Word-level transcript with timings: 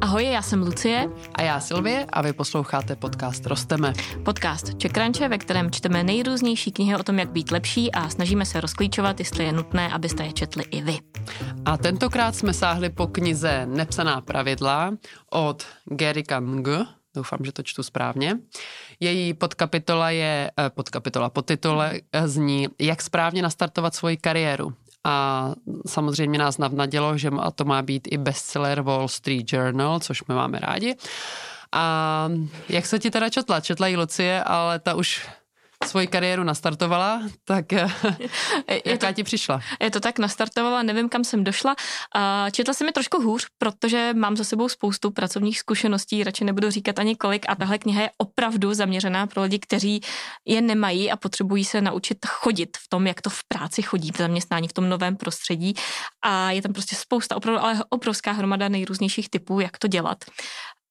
Ahoj, 0.00 0.24
já 0.24 0.42
jsem 0.42 0.62
Lucie. 0.62 1.10
A 1.34 1.42
já 1.42 1.60
Silvie 1.60 2.06
a 2.12 2.22
vy 2.22 2.32
posloucháte 2.32 2.96
podcast 2.96 3.46
Rosteme. 3.46 3.92
Podcast 4.24 4.78
Čekranče, 4.78 5.28
ve 5.28 5.38
kterém 5.38 5.70
čteme 5.70 6.04
nejrůznější 6.04 6.72
knihy 6.72 6.96
o 6.96 7.02
tom, 7.02 7.18
jak 7.18 7.30
být 7.30 7.50
lepší 7.50 7.92
a 7.92 8.08
snažíme 8.08 8.46
se 8.46 8.60
rozklíčovat, 8.60 9.18
jestli 9.18 9.44
je 9.44 9.52
nutné, 9.52 9.92
abyste 9.92 10.24
je 10.24 10.32
četli 10.32 10.64
i 10.70 10.82
vy. 10.82 10.98
A 11.64 11.76
tentokrát 11.76 12.36
jsme 12.36 12.54
sáhli 12.54 12.90
po 12.90 13.06
knize 13.06 13.66
Nepsaná 13.66 14.20
pravidla 14.20 14.96
od 15.30 15.66
Gary 15.84 16.22
Kang, 16.22 16.68
doufám, 17.14 17.38
že 17.44 17.52
to 17.52 17.62
čtu 17.62 17.82
správně. 17.82 18.38
Její 19.00 19.34
podkapitola 19.34 20.10
je, 20.10 20.50
eh, 20.60 20.70
podkapitola, 20.70 21.30
podtitule 21.30 21.92
eh, 22.12 22.28
zní 22.28 22.68
Jak 22.80 23.02
správně 23.02 23.42
nastartovat 23.42 23.94
svoji 23.94 24.16
kariéru 24.16 24.74
a 25.08 25.54
samozřejmě 25.86 26.38
nás 26.38 26.58
navnadilo, 26.58 27.18
že 27.18 27.30
to 27.54 27.64
má 27.64 27.82
být 27.82 28.08
i 28.10 28.18
bestseller 28.18 28.80
Wall 28.80 29.08
Street 29.08 29.52
Journal, 29.52 30.00
což 30.00 30.24
my 30.28 30.34
máme 30.34 30.58
rádi. 30.58 30.96
A 31.72 32.28
jak 32.68 32.86
se 32.86 32.98
ti 32.98 33.10
teda 33.10 33.28
četla? 33.28 33.60
Četla 33.60 33.86
ji 33.86 33.96
Lucie, 33.96 34.42
ale 34.44 34.78
ta 34.78 34.94
už 34.94 35.28
svoji 35.86 36.06
kariéru 36.06 36.44
nastartovala, 36.44 37.22
tak 37.44 37.72
je 38.70 38.82
jaká 38.84 39.06
to, 39.06 39.12
ti 39.12 39.24
přišla? 39.24 39.60
Je 39.82 39.90
to 39.90 40.00
tak, 40.00 40.18
nastartovala, 40.18 40.82
nevím, 40.82 41.08
kam 41.08 41.24
jsem 41.24 41.44
došla. 41.44 41.76
Četla 42.52 42.74
jsem 42.74 42.86
mi 42.86 42.92
trošku 42.92 43.22
hůř, 43.22 43.46
protože 43.58 44.14
mám 44.14 44.36
za 44.36 44.44
sebou 44.44 44.68
spoustu 44.68 45.10
pracovních 45.10 45.58
zkušeností, 45.58 46.24
radši 46.24 46.44
nebudu 46.44 46.70
říkat 46.70 46.98
ani 46.98 47.16
kolik 47.16 47.46
a 47.48 47.54
tahle 47.54 47.78
kniha 47.78 48.02
je 48.02 48.10
opravdu 48.18 48.74
zaměřená 48.74 49.26
pro 49.26 49.42
lidi, 49.42 49.58
kteří 49.58 50.00
je 50.44 50.60
nemají 50.60 51.10
a 51.10 51.16
potřebují 51.16 51.64
se 51.64 51.80
naučit 51.80 52.18
chodit 52.26 52.76
v 52.76 52.88
tom, 52.88 53.06
jak 53.06 53.22
to 53.22 53.30
v 53.30 53.40
práci 53.48 53.82
chodí, 53.82 54.12
v 54.12 54.18
zaměstnání, 54.18 54.68
v 54.68 54.72
tom 54.72 54.88
novém 54.88 55.16
prostředí. 55.16 55.74
A 56.24 56.50
je 56.50 56.62
tam 56.62 56.72
prostě 56.72 56.96
spousta, 56.96 57.36
opravdu 57.36 57.62
ale 57.62 57.84
obrovská 57.88 58.32
hromada 58.32 58.68
nejrůznějších 58.68 59.30
typů, 59.30 59.60
jak 59.60 59.78
to 59.78 59.88
dělat. 59.88 60.18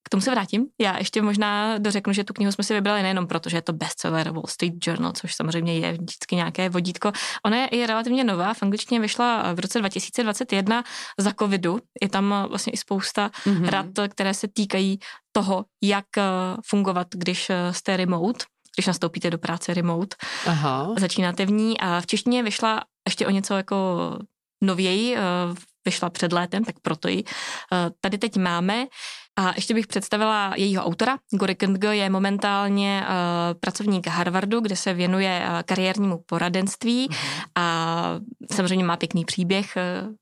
K 0.08 0.10
tomu 0.10 0.22
se 0.22 0.32
vrátím. 0.32 0.66
Já 0.82 0.98
ještě 0.98 1.22
možná 1.22 1.78
dořeknu, 1.78 2.14
že 2.14 2.24
tu 2.24 2.34
knihu 2.34 2.52
jsme 2.52 2.64
si 2.64 2.74
vybrali 2.74 3.02
nejenom 3.02 3.28
proto, 3.28 3.50
že 3.50 3.58
je 3.58 3.62
to 3.62 3.74
bestseller 3.74 4.32
Wall 4.32 4.48
Street 4.48 4.74
Journal, 4.88 5.12
což 5.12 5.36
samozřejmě 5.36 5.80
je 5.80 5.94
vždycky 5.94 6.36
nějaké 6.36 6.70
vodítko. 6.70 7.12
Ona 7.46 7.58
je, 7.58 7.68
je 7.72 7.88
relativně 7.88 8.24
nová, 8.24 8.54
v 8.54 8.64
angličtině 8.64 9.00
vyšla 9.00 9.54
v 9.54 9.60
roce 9.60 9.80
2021 9.80 10.84
za 11.18 11.32
covidu. 11.40 11.80
Je 12.02 12.10
tam 12.10 12.46
vlastně 12.50 12.74
i 12.74 12.78
spousta 12.78 13.30
mm-hmm. 13.30 13.70
rad, 13.70 13.86
které 14.10 14.34
se 14.34 14.48
týkají 14.48 15.00
toho, 15.32 15.66
jak 15.84 16.06
eh, 16.18 16.24
fungovat, 16.66 17.08
když 17.12 17.50
eh, 17.50 17.74
jste 17.74 17.98
remote 17.98 18.46
když 18.76 18.88
nastoupíte 18.88 19.30
do 19.30 19.38
práce 19.38 19.74
remote. 19.74 20.16
Aha. 20.46 20.94
Začínáte 21.00 21.46
v 21.46 21.52
ní 21.52 21.80
a 21.80 22.02
v 22.02 22.06
češtině 22.06 22.44
vyšla 22.44 22.82
ještě 23.08 23.28
o 23.28 23.30
něco 23.30 23.54
jako 23.54 23.76
nověji, 24.64 25.16
eh, 25.18 25.22
vyšla 25.86 26.10
před 26.10 26.34
létem, 26.34 26.64
tak 26.64 26.76
proto 26.82 27.08
ji 27.08 27.24
tady 28.02 28.18
teď 28.18 28.38
máme. 28.38 28.86
A 29.40 29.54
ještě 29.56 29.74
bych 29.74 29.88
představila 29.88 30.54
jejího 30.56 30.86
autora. 30.86 31.18
Gory 31.32 31.56
Kundgo 31.56 31.92
je 31.92 32.10
momentálně 32.10 33.04
uh, 33.04 33.60
pracovník 33.60 34.08
Harvardu, 34.08 34.60
kde 34.60 34.76
se 34.76 34.94
věnuje 34.94 35.42
uh, 35.44 35.62
kariérnímu 35.66 36.24
poradenství 36.26 37.08
mm-hmm. 37.08 37.44
a 37.56 38.20
samozřejmě 38.52 38.86
má 38.86 38.98
pěkný 38.98 39.26
příběh 39.26 39.78
uh, 40.06 40.14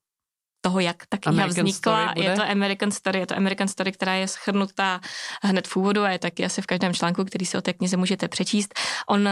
toho, 0.62 0.80
jak 0.80 1.06
ta 1.10 1.18
kniha 1.18 1.44
American 1.44 1.66
vznikla. 1.66 2.14
Je 2.16 2.36
to 2.36 2.44
American 2.44 2.92
Story, 2.92 3.20
je 3.20 3.26
to 3.26 3.38
American 3.38 3.68
Story, 3.68 3.92
která 3.92 4.14
je 4.14 4.28
schrnutá 4.28 5.00
hned 5.44 5.68
v 5.68 5.76
úvodu 5.76 6.04
a 6.04 6.10
je 6.10 6.20
taky 6.20 6.46
asi 6.46 6.62
v 6.62 6.66
každém 6.66 6.94
článku, 6.94 7.26
který 7.26 7.46
si 7.46 7.58
o 7.58 7.62
té 7.62 7.74
knize 7.74 7.98
můžete 7.98 8.28
přečíst. 8.28 8.74
On 9.10 9.30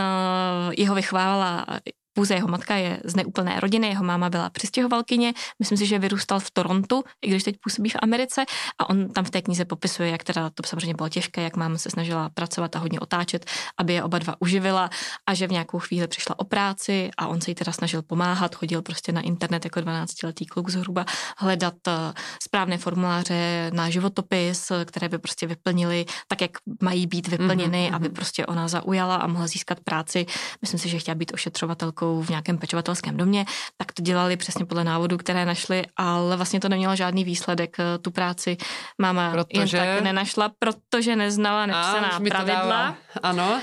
jeho 0.78 0.96
vychvávala 0.96 1.66
Pouze 2.14 2.34
jeho 2.34 2.48
matka 2.48 2.76
je 2.76 3.00
z 3.04 3.16
neúplné 3.16 3.60
rodiny, 3.60 3.88
jeho 3.88 4.04
máma 4.04 4.30
byla 4.30 4.50
přistěhovalkyně, 4.50 5.34
myslím 5.60 5.78
si, 5.78 5.86
že 5.86 6.00
vyrůstal 6.00 6.40
v 6.40 6.52
Torontu, 6.52 7.04
i 7.22 7.30
když 7.30 7.44
teď 7.44 7.56
působí 7.64 7.90
v 7.90 7.96
Americe 8.02 8.46
a 8.80 8.90
on 8.90 9.10
tam 9.10 9.26
v 9.26 9.30
té 9.30 9.42
knize 9.42 9.66
popisuje, 9.66 10.10
jak 10.10 10.24
teda 10.24 10.50
to 10.50 10.64
samozřejmě 10.66 10.94
bylo 10.94 11.10
těžké, 11.10 11.42
jak 11.42 11.56
máma 11.56 11.78
se 11.78 11.90
snažila 11.90 12.30
pracovat 12.30 12.76
a 12.76 12.80
hodně 12.80 13.00
otáčet, 13.00 13.46
aby 13.78 13.94
je 13.94 14.04
oba 14.04 14.20
dva 14.20 14.36
uživila 14.40 14.90
a 15.28 15.34
že 15.34 15.48
v 15.48 15.52
nějakou 15.52 15.80
chvíli 15.80 16.08
přišla 16.08 16.40
o 16.40 16.44
práci 16.44 17.10
a 17.18 17.28
on 17.28 17.42
se 17.42 17.52
jí 17.52 17.56
teda 17.56 17.72
snažil 17.72 18.02
pomáhat, 18.02 18.56
chodil 18.56 18.82
prostě 18.82 19.12
na 19.12 19.22
internet 19.22 19.66
jako 19.66 19.80
12-letý 19.80 20.46
kluk 20.46 20.70
zhruba 20.70 21.06
hledat 21.38 21.88
eh, 21.88 22.14
správné 22.44 22.78
formuláře 22.78 23.72
na 23.74 23.90
životopis, 23.90 24.72
které 24.86 25.10
by 25.10 25.18
prostě 25.18 25.48
vyplnili 25.48 26.06
tak, 26.28 26.42
jak 26.42 26.52
mají 26.82 27.08
být 27.08 27.28
vyplněny, 27.28 27.90
mm-hmm. 27.90 27.96
aby 27.96 28.10
prostě 28.10 28.46
ona 28.46 28.68
zaujala 28.68 29.16
a 29.16 29.28
mohla 29.28 29.48
získat 29.48 29.80
práci. 29.80 30.26
Myslím 30.62 30.80
si, 30.80 30.90
že 30.90 31.00
chtěla 31.00 31.16
být 31.16 31.34
ošetřovatelkou 31.34 32.03
lékařkou 32.04 32.22
v 32.22 32.30
nějakém 32.30 32.58
pečovatelském 32.58 33.18
domě, 33.18 33.46
tak 33.78 33.92
to 33.92 34.02
dělali 34.02 34.38
přesně 34.38 34.66
podle 34.66 34.84
návodu, 34.84 35.18
které 35.18 35.46
našli, 35.46 35.84
ale 35.96 36.36
vlastně 36.36 36.60
to 36.60 36.70
nemělo 36.70 36.96
žádný 36.96 37.24
výsledek. 37.24 37.78
Eh, 37.80 37.98
tu 37.98 38.12
práci 38.12 38.58
máma 39.02 39.32
protože... 39.32 39.78
jen 39.78 39.96
tak 39.96 40.04
nenašla, 40.04 40.52
protože 40.60 41.16
neznala 41.16 41.66
nepsaná 41.66 42.08
a, 42.08 42.20
pravidla. 42.20 42.96
Ano. 43.24 43.62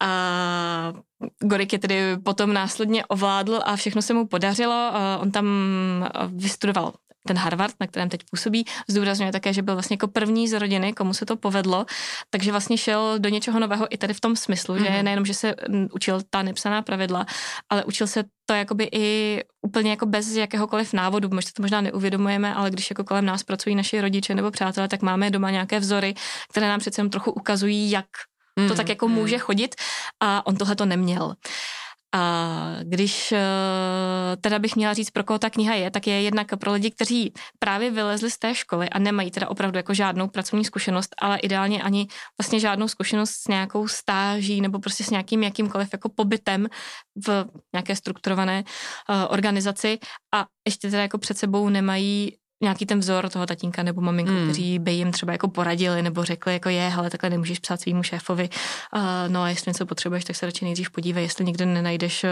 A 0.00 0.92
Gorik 1.38 1.72
je 1.72 1.78
tedy 1.78 2.16
potom 2.24 2.52
následně 2.52 3.04
ovládl 3.06 3.60
a 3.64 3.76
všechno 3.76 4.02
se 4.02 4.14
mu 4.14 4.26
podařilo. 4.26 4.92
Eh, 4.94 5.18
on 5.18 5.30
tam 5.30 5.46
eh, 6.04 6.28
vystudoval 6.28 6.92
ten 7.26 7.38
Harvard, 7.38 7.74
na 7.80 7.86
kterém 7.86 8.08
teď 8.08 8.20
působí, 8.30 8.64
zdůrazňuje 8.88 9.32
také, 9.32 9.52
že 9.52 9.62
byl 9.62 9.74
vlastně 9.74 9.94
jako 9.94 10.08
první 10.08 10.48
z 10.48 10.58
rodiny, 10.58 10.92
komu 10.92 11.14
se 11.14 11.26
to 11.26 11.36
povedlo, 11.36 11.86
takže 12.30 12.50
vlastně 12.50 12.78
šel 12.78 13.18
do 13.18 13.28
něčeho 13.28 13.60
nového 13.60 13.86
i 13.94 13.98
tady 13.98 14.14
v 14.14 14.20
tom 14.20 14.36
smyslu, 14.36 14.74
mm-hmm. 14.74 14.84
že 14.84 14.90
mhm. 14.90 15.04
nejenom, 15.04 15.24
že 15.26 15.34
se 15.34 15.54
učil 15.92 16.20
ta 16.30 16.42
nepsaná 16.42 16.82
pravidla, 16.82 17.26
ale 17.70 17.84
učil 17.84 18.06
se 18.06 18.24
to 18.46 18.54
jakoby 18.54 18.88
i 18.92 19.40
úplně 19.62 19.90
jako 19.90 20.06
bez 20.06 20.34
jakéhokoliv 20.34 20.92
návodu, 20.92 21.28
možná 21.32 21.50
to 21.56 21.62
možná 21.62 21.80
neuvědomujeme, 21.80 22.54
ale 22.54 22.70
když 22.70 22.90
jako 22.90 23.04
kolem 23.04 23.24
nás 23.24 23.42
pracují 23.42 23.74
naši 23.74 24.00
rodiče 24.00 24.34
nebo 24.34 24.50
přátelé, 24.50 24.88
tak 24.88 25.02
máme 25.02 25.30
doma 25.30 25.50
nějaké 25.50 25.80
vzory, 25.80 26.14
které 26.50 26.68
nám 26.68 26.80
přece 26.80 27.08
trochu 27.08 27.30
ukazují, 27.30 27.90
jak 27.90 28.06
mm, 28.60 28.68
to 28.68 28.74
tak 28.74 28.88
jako 28.88 29.08
mm. 29.08 29.14
může 29.14 29.38
chodit 29.38 29.74
a 30.20 30.46
on 30.46 30.56
tohle 30.56 30.76
to 30.76 30.86
neměl. 30.86 31.34
A 32.14 32.76
když 32.82 33.32
eh, 33.32 33.40
teda 34.40 34.58
bych 34.58 34.76
měla 34.76 34.94
říct, 34.94 35.10
pro 35.10 35.24
koho 35.24 35.38
ta 35.38 35.50
kniha 35.50 35.74
je, 35.74 35.90
tak 35.90 36.06
je 36.06 36.22
jednak 36.22 36.46
pro 36.60 36.72
lidi, 36.72 36.90
kteří 36.90 37.32
právě 37.58 37.90
vylezli 37.90 38.30
z 38.30 38.38
té 38.38 38.54
školy 38.54 38.88
a 38.88 38.98
nemají 38.98 39.30
teda 39.30 39.48
opravdu 39.48 39.76
jako 39.76 39.94
žádnou 39.94 40.28
pracovní 40.28 40.64
zkušenost, 40.64 41.14
ale 41.18 41.38
ideálně 41.38 41.82
ani 41.82 42.06
vlastně 42.40 42.60
žádnou 42.60 42.88
zkušenost 42.88 43.30
s 43.30 43.48
nějakou 43.48 43.88
stáží 43.88 44.60
nebo 44.60 44.78
prostě 44.78 45.04
s 45.04 45.10
nějakým 45.10 45.42
jakýmkoliv 45.42 45.88
jako 45.92 46.08
pobytem 46.08 46.66
v 47.26 47.44
nějaké 47.74 47.96
strukturované 47.96 48.62
uh, 48.62 49.16
organizaci. 49.28 49.98
A 50.34 50.46
ještě 50.66 50.90
teda 50.90 51.02
jako 51.02 51.18
před 51.18 51.38
sebou 51.38 51.68
nemají 51.68 52.32
nějaký 52.62 52.86
ten 52.86 52.98
vzor 52.98 53.28
toho 53.28 53.46
tatínka 53.46 53.82
nebo 53.82 54.00
maminku, 54.00 54.32
hmm. 54.32 54.44
kteří 54.44 54.78
by 54.78 54.92
jim 54.92 55.12
třeba 55.12 55.32
jako 55.32 55.48
poradili 55.48 56.02
nebo 56.02 56.24
řekli, 56.24 56.52
jako 56.52 56.68
je, 56.68 56.88
hele, 56.88 57.10
takhle 57.10 57.30
nemůžeš 57.30 57.58
psát 57.58 57.80
svýmu 57.80 58.02
šéfovi, 58.02 58.48
uh, 58.96 59.02
no 59.28 59.42
a 59.42 59.48
jestli 59.48 59.70
něco 59.70 59.86
potřebuješ, 59.86 60.24
tak 60.24 60.36
se 60.36 60.46
radši 60.46 60.64
nejdřív 60.64 60.90
podívej, 60.90 61.24
jestli 61.24 61.44
někde 61.44 61.66
nenajdeš 61.66 62.24
uh, 62.24 62.30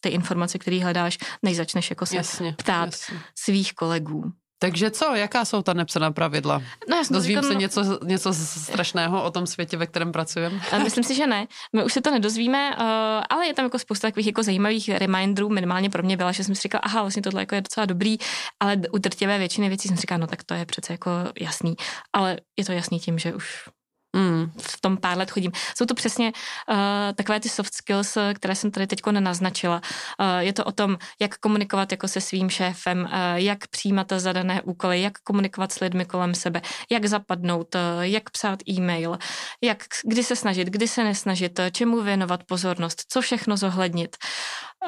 ty 0.00 0.08
informace, 0.08 0.58
které 0.58 0.82
hledáš, 0.82 1.18
než 1.42 1.56
začneš 1.56 1.90
jako 1.90 2.06
se 2.06 2.16
jasně, 2.16 2.54
ptát 2.58 2.86
jasně. 2.86 3.18
svých 3.38 3.74
kolegů. 3.74 4.32
Takže 4.58 4.90
co, 4.90 5.14
jaká 5.14 5.44
jsou 5.44 5.62
ta 5.62 5.72
nepsaná 5.72 6.10
pravidla? 6.10 6.62
No, 6.88 7.02
Dozvím 7.10 7.36
říkám, 7.36 7.52
se 7.52 7.54
něco, 7.54 7.98
něco 8.04 8.34
strašného 8.34 9.22
o 9.22 9.30
tom 9.30 9.46
světě, 9.46 9.76
ve 9.76 9.86
kterém 9.86 10.12
pracujeme? 10.12 10.60
Myslím 10.84 11.04
si, 11.04 11.14
že 11.14 11.26
ne. 11.26 11.46
My 11.72 11.84
už 11.84 11.92
se 11.92 12.00
to 12.00 12.10
nedozvíme, 12.10 12.76
uh, 12.76 12.82
ale 13.30 13.46
je 13.46 13.54
tam 13.54 13.64
jako 13.64 13.78
spousta 13.78 14.08
takových 14.08 14.26
jako 14.26 14.42
zajímavých 14.42 14.88
reminderů. 14.88 15.48
Minimálně 15.48 15.90
pro 15.90 16.02
mě 16.02 16.16
byla, 16.16 16.32
že 16.32 16.44
jsem 16.44 16.54
si 16.54 16.62
říkala, 16.62 16.80
aha, 16.84 17.00
vlastně 17.00 17.22
tohle 17.22 17.42
jako 17.42 17.54
je 17.54 17.60
docela 17.60 17.86
dobrý, 17.86 18.16
ale 18.60 18.76
u 18.92 18.98
drtivé 18.98 19.38
většiny 19.38 19.68
věcí 19.68 19.88
jsem 19.88 19.96
si 19.96 20.00
říkala, 20.00 20.18
no 20.18 20.26
tak 20.26 20.44
to 20.44 20.54
je 20.54 20.66
přece 20.66 20.92
jako 20.92 21.10
jasný. 21.40 21.74
Ale 22.12 22.36
je 22.58 22.64
to 22.64 22.72
jasný 22.72 23.00
tím, 23.00 23.18
že 23.18 23.34
už 23.34 23.68
Mm, 24.16 24.52
v 24.60 24.80
tom 24.80 24.96
pár 24.96 25.18
let 25.18 25.30
chodím. 25.30 25.52
Jsou 25.76 25.84
to 25.86 25.94
přesně 25.94 26.32
uh, 26.32 26.76
takové 27.14 27.40
ty 27.40 27.48
soft 27.48 27.74
skills, 27.74 28.18
které 28.34 28.54
jsem 28.54 28.70
tady 28.70 28.86
teď 28.86 29.00
naznačila. 29.10 29.80
Uh, 30.20 30.26
je 30.38 30.52
to 30.52 30.64
o 30.64 30.72
tom, 30.72 30.98
jak 31.20 31.38
komunikovat 31.38 31.92
jako 31.92 32.08
se 32.08 32.20
svým 32.20 32.50
šéfem, 32.50 33.00
uh, 33.00 33.10
jak 33.34 33.68
přijímat 33.68 34.12
zadané 34.16 34.62
úkoly, 34.62 35.02
jak 35.02 35.18
komunikovat 35.18 35.72
s 35.72 35.80
lidmi 35.80 36.04
kolem 36.04 36.34
sebe, 36.34 36.62
jak 36.90 37.06
zapadnout, 37.06 37.74
uh, 37.74 37.80
jak 38.00 38.30
psát 38.30 38.58
e-mail, 38.68 39.18
jak, 39.62 39.84
kdy 40.04 40.24
se 40.24 40.36
snažit, 40.36 40.68
kdy 40.68 40.88
se 40.88 41.04
nesnažit, 41.04 41.60
čemu 41.72 42.02
věnovat 42.02 42.44
pozornost, 42.44 43.04
co 43.08 43.20
všechno 43.20 43.56
zohlednit. 43.56 44.16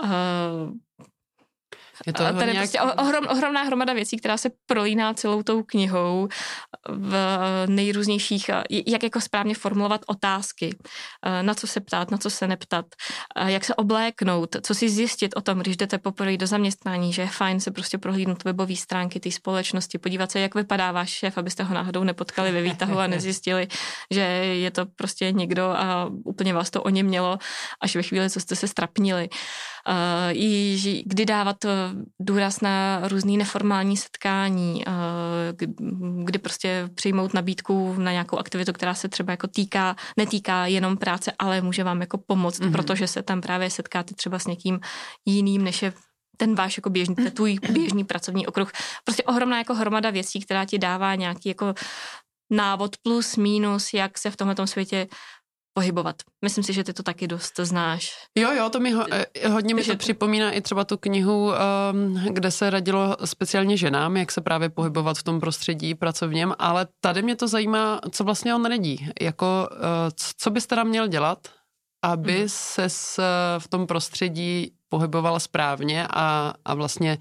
Uh, 0.03 0.11
je 2.07 2.13
to 2.13 2.23
tady 2.23 2.53
nějak... 2.53 2.57
prostě 2.57 2.81
ohrom, 2.81 3.27
ohromná 3.29 3.63
hromada 3.63 3.93
věcí, 3.93 4.17
která 4.17 4.37
se 4.37 4.51
prolíná 4.67 5.15
celou 5.15 5.43
tou 5.43 5.63
knihou 5.63 6.29
v 6.89 7.17
nejrůznějších, 7.67 8.51
jak 8.87 9.03
jako 9.03 9.21
správně 9.21 9.55
formulovat 9.55 10.01
otázky, 10.07 10.77
na 11.43 11.55
co 11.55 11.67
se 11.67 11.81
ptát, 11.81 12.11
na 12.11 12.19
co 12.19 12.31
se 12.31 12.47
neptat, 12.47 12.87
jak 13.47 13.65
se 13.65 13.75
obléknout, 13.75 14.57
co 14.63 14.75
si 14.75 14.89
zjistit 14.89 15.37
o 15.37 15.41
tom, 15.41 15.59
když 15.59 15.77
jdete 15.77 15.99
poprvé 15.99 16.37
do 16.37 16.47
zaměstnání, 16.47 17.13
že 17.13 17.23
je 17.23 17.29
fajn 17.29 17.61
se 17.61 17.71
prostě 17.71 17.99
prohlídnout 17.99 18.45
webové 18.45 18.77
stránky 18.77 19.21
té 19.21 19.31
společnosti, 19.31 19.99
podívat 19.99 20.31
se, 20.31 20.41
jak 20.41 20.55
vypadá 20.55 20.93
váš 20.93 21.11
šéf, 21.11 21.39
abyste 21.39 21.63
ho 21.63 21.75
náhodou 21.75 22.05
nepotkali 22.05 22.53
ve 22.53 22.63
výtahu 22.63 22.99
a 22.99 23.07
nezjistili, 23.17 23.69
že 24.11 24.21
je 24.21 24.71
to 24.71 24.87
prostě 24.87 25.33
někdo 25.33 25.65
a 25.65 26.11
úplně 26.25 26.55
vás 26.55 26.71
to 26.71 26.83
o 26.83 26.89
něm 26.89 27.07
mělo 27.07 27.39
až 27.81 27.97
ve 27.97 28.03
chvíli, 28.03 28.31
co 28.31 28.41
jste 28.41 28.57
se 28.57 28.69
strapnili. 28.69 29.29
uh, 29.29 29.37
kdy 31.05 31.27
dávat 31.27 31.65
uh, 31.65 31.71
důraz 32.21 32.61
na 32.61 33.01
různý 33.09 33.37
neformální 33.37 33.97
setkání, 33.97 34.85
uh, 34.87 34.93
kdy 36.25 36.39
prostě 36.39 36.89
přijmout 36.95 37.35
nabídku 37.35 37.95
na 37.99 38.13
nějakou 38.13 38.39
aktivitu, 38.39 38.73
která 38.73 38.95
se 38.95 39.09
třeba 39.09 39.31
jako 39.31 39.47
týká, 39.47 39.97
netýká 40.17 40.67
jenom 40.67 40.97
práce, 40.97 41.33
ale 41.39 41.61
může 41.61 41.85
vám 41.85 42.01
jako 42.01 42.19
pomoct, 42.27 42.61
mm-hmm. 42.61 42.73
protože 42.73 43.07
se 43.07 43.23
tam 43.23 43.41
právě 43.41 43.71
setkáte 43.71 44.15
třeba 44.15 44.39
s 44.39 44.47
někým 44.47 44.81
jiným, 45.27 45.65
než 45.65 45.83
je 45.83 45.93
ten 46.37 46.55
váš 46.55 46.77
jako 46.77 46.91
běžný, 46.91 47.15
ten 47.15 47.31
tvůj 47.31 47.59
běžný 47.73 48.05
pracovní 48.05 48.47
okruh. 48.47 48.71
Prostě 49.05 49.23
ohromná 49.23 49.59
jako 49.59 49.75
hromada 49.75 50.11
věcí, 50.11 50.41
která 50.41 50.65
ti 50.65 50.79
dává 50.79 51.15
nějaký 51.15 51.49
jako 51.49 51.75
návod 52.51 52.97
plus, 53.03 53.37
minus, 53.37 53.95
jak 53.95 54.19
se 54.19 54.31
v 54.31 54.37
tomhle 54.37 54.67
světě 54.67 55.07
pohybovat. 55.79 56.17
Myslím 56.43 56.65
si, 56.65 56.73
že 56.73 56.85
ty 56.85 56.93
to 56.93 57.03
taky 57.03 57.29
dost 57.29 57.53
znáš. 57.59 58.13
Jo, 58.35 58.53
jo, 58.53 58.71
to 58.71 58.81
mi 58.81 58.91
ho, 58.91 59.05
eh, 59.11 59.49
hodně 59.49 59.75
mi 59.75 59.85
to 59.85 59.97
připomíná 59.97 60.51
i 60.51 60.61
třeba 60.61 60.85
tu 60.85 60.97
knihu, 60.97 61.53
um, 61.53 62.21
kde 62.31 62.51
se 62.51 62.71
radilo 62.71 63.17
speciálně 63.25 63.77
ženám, 63.77 64.17
jak 64.17 64.33
se 64.33 64.41
právě 64.41 64.69
pohybovat 64.69 65.19
v 65.19 65.23
tom 65.23 65.41
prostředí 65.41 65.95
pracovněm, 65.95 66.55
ale 66.59 66.87
tady 67.01 67.23
mě 67.23 67.37
to 67.37 67.49
zajímá, 67.49 68.01
co 68.11 68.25
vlastně 68.25 68.55
on 68.55 68.65
radí. 68.65 69.09
Jako, 69.21 69.69
uh, 69.71 69.79
co 70.37 70.51
bys 70.51 70.67
teda 70.67 70.85
měl 70.85 71.07
dělat, 71.07 71.39
aby 72.03 72.43
mm. 72.43 72.49
se 72.49 72.89
v 73.59 73.69
tom 73.69 73.87
prostředí 73.87 74.73
pohybovala 74.89 75.39
správně 75.39 76.07
a, 76.11 76.55
a 76.65 76.75
vlastně 76.75 77.19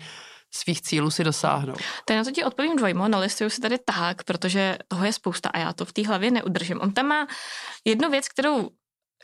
svých 0.57 0.81
cílů 0.81 1.11
si 1.11 1.23
dosáhnout. 1.23 1.77
Tak 2.05 2.17
na 2.17 2.23
to 2.23 2.31
ti 2.31 2.43
odpovím 2.43 2.75
dvojmo, 2.75 3.07
nalistuju 3.07 3.49
si 3.49 3.61
tady 3.61 3.77
tak, 3.85 4.23
protože 4.23 4.77
toho 4.87 5.05
je 5.05 5.13
spousta 5.13 5.49
a 5.49 5.59
já 5.59 5.73
to 5.73 5.85
v 5.85 5.93
té 5.93 6.07
hlavě 6.07 6.31
neudržím. 6.31 6.81
On 6.81 6.93
tam 6.93 7.05
má 7.05 7.27
jednu 7.85 8.09
věc, 8.09 8.27
kterou 8.27 8.69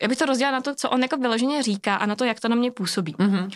já 0.02 0.08
bych 0.08 0.18
to 0.18 0.26
rozdělala 0.26 0.58
na 0.58 0.62
to, 0.62 0.76
co 0.76 0.90
on 0.90 1.02
jako 1.02 1.18
vyloženě 1.18 1.64
říká 1.64 1.96
a 1.96 2.06
na 2.06 2.16
to, 2.16 2.26
jak 2.26 2.40
to 2.40 2.48
na 2.48 2.56
mě 2.56 2.72
působí. 2.72 3.16
Mm-hmm. 3.16 3.44
Uh, 3.44 3.52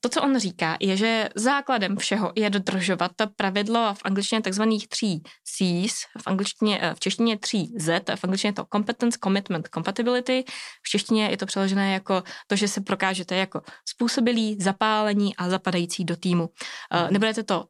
to, 0.00 0.08
co 0.08 0.22
on 0.22 0.38
říká, 0.38 0.76
je, 0.80 0.96
že 0.96 1.28
základem 1.34 1.96
všeho 1.96 2.32
je 2.36 2.50
dodržovat 2.50 3.10
to 3.16 3.26
pravidlo 3.36 3.94
v 3.94 4.00
angličtině 4.04 4.42
takzvaných 4.42 4.88
tří 4.88 5.22
C's, 5.44 5.94
v, 6.22 6.26
angličtině, 6.26 6.78
eh, 6.82 6.94
v 6.94 7.00
češtině 7.00 7.38
tří 7.38 7.74
Z, 7.78 8.16
v 8.16 8.24
angličtině 8.24 8.52
to 8.52 8.64
competence, 8.72 9.18
commitment, 9.24 9.68
compatibility, 9.74 10.44
v 10.82 10.88
češtině 10.88 11.28
je 11.30 11.36
to 11.36 11.46
přeložené 11.46 11.92
jako 11.92 12.22
to, 12.46 12.56
že 12.56 12.68
se 12.68 12.80
prokážete 12.80 13.36
jako 13.36 13.60
způsobilý, 13.88 14.56
zapálení 14.60 15.36
a 15.36 15.48
zapadající 15.48 16.04
do 16.04 16.16
týmu. 16.16 16.42
Uh, 16.42 17.10
nebudete 17.10 17.42
to 17.42 17.64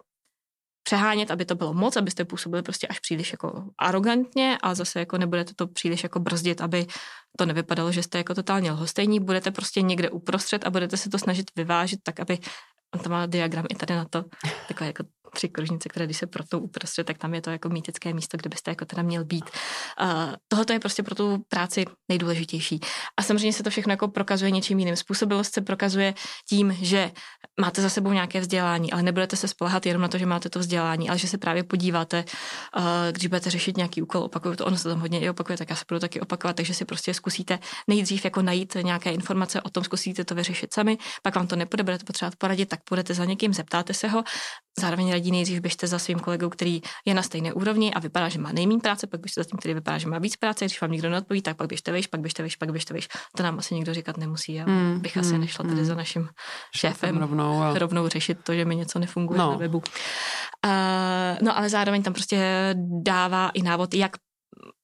přehánět, 0.88 1.30
aby 1.30 1.44
to 1.44 1.54
bylo 1.54 1.74
moc, 1.74 1.96
abyste 1.96 2.24
působili 2.24 2.62
prostě 2.62 2.86
až 2.86 2.98
příliš 2.98 3.32
jako 3.32 3.64
arrogantně 3.78 4.58
a 4.62 4.74
zase 4.74 4.98
jako 4.98 5.18
nebudete 5.18 5.52
to 5.56 5.66
příliš 5.66 6.02
jako 6.02 6.20
brzdit, 6.20 6.60
aby 6.60 6.86
to 7.38 7.46
nevypadalo, 7.46 7.92
že 7.92 8.02
jste 8.02 8.18
jako 8.18 8.34
totálně 8.34 8.72
lhostejní, 8.72 9.20
budete 9.20 9.50
prostě 9.50 9.82
někde 9.82 10.10
uprostřed 10.10 10.66
a 10.66 10.70
budete 10.70 10.96
se 10.96 11.10
to 11.10 11.18
snažit 11.18 11.50
vyvážit 11.56 12.00
tak, 12.02 12.20
aby 12.20 12.38
on 12.94 13.00
tam 13.00 13.12
má 13.12 13.26
diagram 13.26 13.64
i 13.68 13.74
tady 13.74 13.94
na 13.94 14.04
to, 14.10 14.24
takové 14.68 14.86
jako 14.86 15.04
tři 15.34 15.48
kružnice, 15.48 15.88
které 15.88 16.06
když 16.06 16.16
se 16.16 16.26
protou 16.26 16.58
uprostřed, 16.58 17.04
tak 17.04 17.18
tam 17.18 17.34
je 17.34 17.40
to 17.40 17.50
jako 17.50 17.68
mýtické 17.68 18.14
místo, 18.14 18.36
kde 18.36 18.48
byste 18.48 18.70
jako 18.70 18.84
teda 18.84 19.02
měl 19.02 19.24
být. 19.24 19.44
Uh, 20.02 20.34
tohle 20.48 20.64
je 20.72 20.80
prostě 20.80 21.02
pro 21.02 21.14
tu 21.14 21.44
práci 21.48 21.84
nejdůležitější. 22.08 22.80
A 23.16 23.22
samozřejmě 23.22 23.52
se 23.52 23.62
to 23.62 23.70
všechno 23.70 23.92
jako 23.92 24.08
prokazuje 24.08 24.50
něčím 24.50 24.78
jiným. 24.78 24.96
Způsobilost 24.96 25.54
se 25.54 25.60
prokazuje 25.60 26.14
tím, 26.48 26.76
že 26.80 27.10
máte 27.60 27.82
za 27.82 27.88
sebou 27.88 28.12
nějaké 28.12 28.40
vzdělání, 28.40 28.92
ale 28.92 29.02
nebudete 29.02 29.36
se 29.36 29.48
spolehat 29.48 29.86
jenom 29.86 30.02
na 30.02 30.08
to, 30.08 30.18
že 30.18 30.26
máte 30.26 30.48
to 30.48 30.58
vzdělání, 30.58 31.08
ale 31.08 31.18
že 31.18 31.28
se 31.28 31.38
právě 31.38 31.64
podíváte, 31.64 32.24
uh, 32.76 32.82
když 33.10 33.26
budete 33.26 33.50
řešit 33.50 33.76
nějaký 33.76 34.02
úkol, 34.02 34.22
opakuju 34.22 34.56
to, 34.56 34.66
ono 34.66 34.76
se 34.76 34.88
tam 34.88 35.00
hodně 35.00 35.20
i 35.20 35.30
opakuje, 35.30 35.58
tak 35.58 35.70
já 35.70 35.76
se 35.76 35.84
budu 35.88 36.00
taky 36.00 36.20
opakovat, 36.20 36.56
takže 36.56 36.74
si 36.74 36.84
prostě 36.84 37.14
zkusíte 37.14 37.58
nejdřív 37.88 38.24
jako 38.24 38.42
najít 38.42 38.76
nějaké 38.82 39.12
informace 39.12 39.60
o 39.60 39.70
tom, 39.70 39.84
zkusíte 39.84 40.24
to 40.24 40.34
vyřešit 40.34 40.74
sami, 40.74 40.98
pak 41.22 41.36
vám 41.36 41.46
to 41.46 41.56
nepůjde, 41.56 41.82
budete 41.82 42.04
potřebovat 42.04 42.36
poradit, 42.38 42.68
tak 42.68 42.80
půjdete 42.84 43.14
za 43.14 43.24
někým, 43.24 43.54
zeptáte 43.54 43.94
se 43.94 44.08
ho, 44.08 44.24
zároveň 44.78 45.08
radí 45.18 45.30
nejdřív 45.30 45.60
běžte 45.60 45.86
za 45.86 45.98
svým 45.98 46.18
kolegou, 46.18 46.48
který 46.48 46.82
je 47.04 47.14
na 47.14 47.22
stejné 47.22 47.52
úrovni 47.52 47.94
a 47.94 47.98
vypadá, 47.98 48.28
že 48.28 48.38
má 48.38 48.52
nejméně 48.52 48.80
práce, 48.80 49.06
pak 49.06 49.20
běžte 49.20 49.40
za 49.40 49.44
tím, 49.44 49.58
který 49.58 49.74
vypadá, 49.74 49.98
že 49.98 50.08
má 50.08 50.18
víc 50.18 50.36
práce, 50.36 50.64
když 50.64 50.80
vám 50.80 50.92
nikdo 50.92 51.10
neodpoví, 51.10 51.42
tak 51.42 51.56
pak 51.56 51.68
běžte 51.68 51.92
vejš, 51.92 52.06
pak 52.06 52.20
běžte 52.20 52.42
vejš, 52.42 52.56
pak 52.56 52.70
běžte 52.70 52.94
vejš. 52.94 53.08
To 53.36 53.42
nám 53.42 53.58
asi 53.58 53.74
nikdo 53.74 53.94
říkat 53.94 54.16
nemusí. 54.16 54.54
Já 54.54 54.66
mm, 54.66 55.00
bych 55.00 55.16
mm, 55.16 55.20
asi 55.20 55.38
nešla 55.38 55.64
tady 55.64 55.80
mm. 55.80 55.84
za 55.84 55.94
naším 55.94 56.28
šéfem 56.76 57.18
rovnou, 57.18 57.62
a... 57.62 57.78
rovnou 57.78 58.08
řešit 58.08 58.38
to, 58.42 58.54
že 58.54 58.64
mi 58.64 58.76
něco 58.76 58.98
nefunguje 58.98 59.38
no. 59.38 59.50
na 59.50 59.56
webu. 59.56 59.78
Uh, 59.78 59.82
no 61.42 61.58
ale 61.58 61.68
zároveň 61.68 62.02
tam 62.02 62.12
prostě 62.12 62.74
dává 63.02 63.48
i 63.48 63.62
návod, 63.62 63.94
jak 63.94 64.16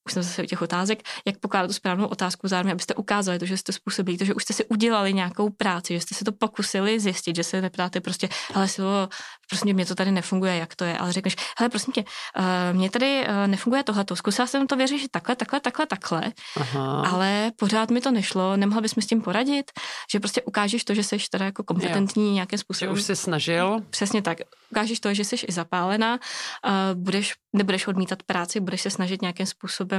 už 0.06 0.12
jsem 0.12 0.22
zase 0.22 0.42
u 0.42 0.46
těch 0.46 0.62
otázek, 0.62 1.02
jak 1.26 1.38
pokládat 1.38 1.68
tu 1.68 1.72
správnou 1.72 2.06
otázku 2.06 2.48
zároveň, 2.48 2.72
abyste 2.72 2.94
ukázali 2.94 3.38
to, 3.38 3.46
že 3.46 3.56
jste 3.56 3.72
způsobili, 3.72 4.18
to, 4.18 4.24
že 4.24 4.34
už 4.34 4.42
jste 4.42 4.52
si 4.52 4.64
udělali 4.64 5.12
nějakou 5.12 5.50
práci, 5.50 5.94
že 5.94 6.00
jste 6.00 6.14
se 6.14 6.24
to 6.24 6.32
pokusili 6.32 7.00
zjistit, 7.00 7.36
že 7.36 7.44
se 7.44 7.62
neptáte 7.62 8.00
prostě, 8.00 8.28
ale 8.54 8.68
Silo, 8.68 9.08
prostě 9.48 9.74
mě 9.74 9.86
to 9.86 9.94
tady 9.94 10.10
nefunguje, 10.10 10.56
jak 10.56 10.74
to 10.74 10.84
je, 10.84 10.98
ale 10.98 11.12
řekneš, 11.12 11.36
hele, 11.58 11.68
prosím 11.68 11.92
tě, 11.92 12.04
uh, 12.38 12.76
mě 12.76 12.90
tady 12.90 13.26
uh, 13.28 13.46
nefunguje 13.46 13.82
tohleto, 13.82 14.16
zkusila 14.16 14.46
jsem 14.46 14.66
to 14.66 14.76
vyřešit 14.76 15.10
takhle, 15.10 15.36
takhle, 15.36 15.60
takhle, 15.60 15.86
takhle, 15.86 16.32
Aha. 16.56 17.02
ale 17.10 17.52
pořád 17.56 17.90
mi 17.90 18.00
to 18.00 18.10
nešlo, 18.10 18.56
nemohla 18.56 18.80
bys 18.80 18.94
mi 18.94 19.02
s 19.02 19.06
tím 19.06 19.22
poradit, 19.22 19.70
že 20.12 20.20
prostě 20.20 20.42
ukážeš 20.42 20.84
to, 20.84 20.94
že 20.94 21.02
jsi 21.02 21.16
teda 21.30 21.44
jako 21.44 21.64
kompetentní 21.64 22.26
jo. 22.26 22.34
nějakým 22.34 22.58
způsobem. 22.58 22.94
Že 22.94 23.00
už 23.00 23.06
jsi 23.06 23.16
snažil. 23.16 23.80
Přesně 23.90 24.22
tak. 24.22 24.38
Ukážeš 24.70 25.00
to, 25.00 25.14
že 25.14 25.24
jsi 25.24 25.36
i 25.36 25.52
zapálená, 25.52 26.14
uh, 26.14 26.70
budeš, 26.94 27.34
nebudeš 27.52 27.86
odmítat 27.86 28.22
práci, 28.22 28.60
budeš 28.60 28.80
se 28.80 28.90
snažit 28.90 29.22
nějakým 29.22 29.46
způsobem 29.46 29.94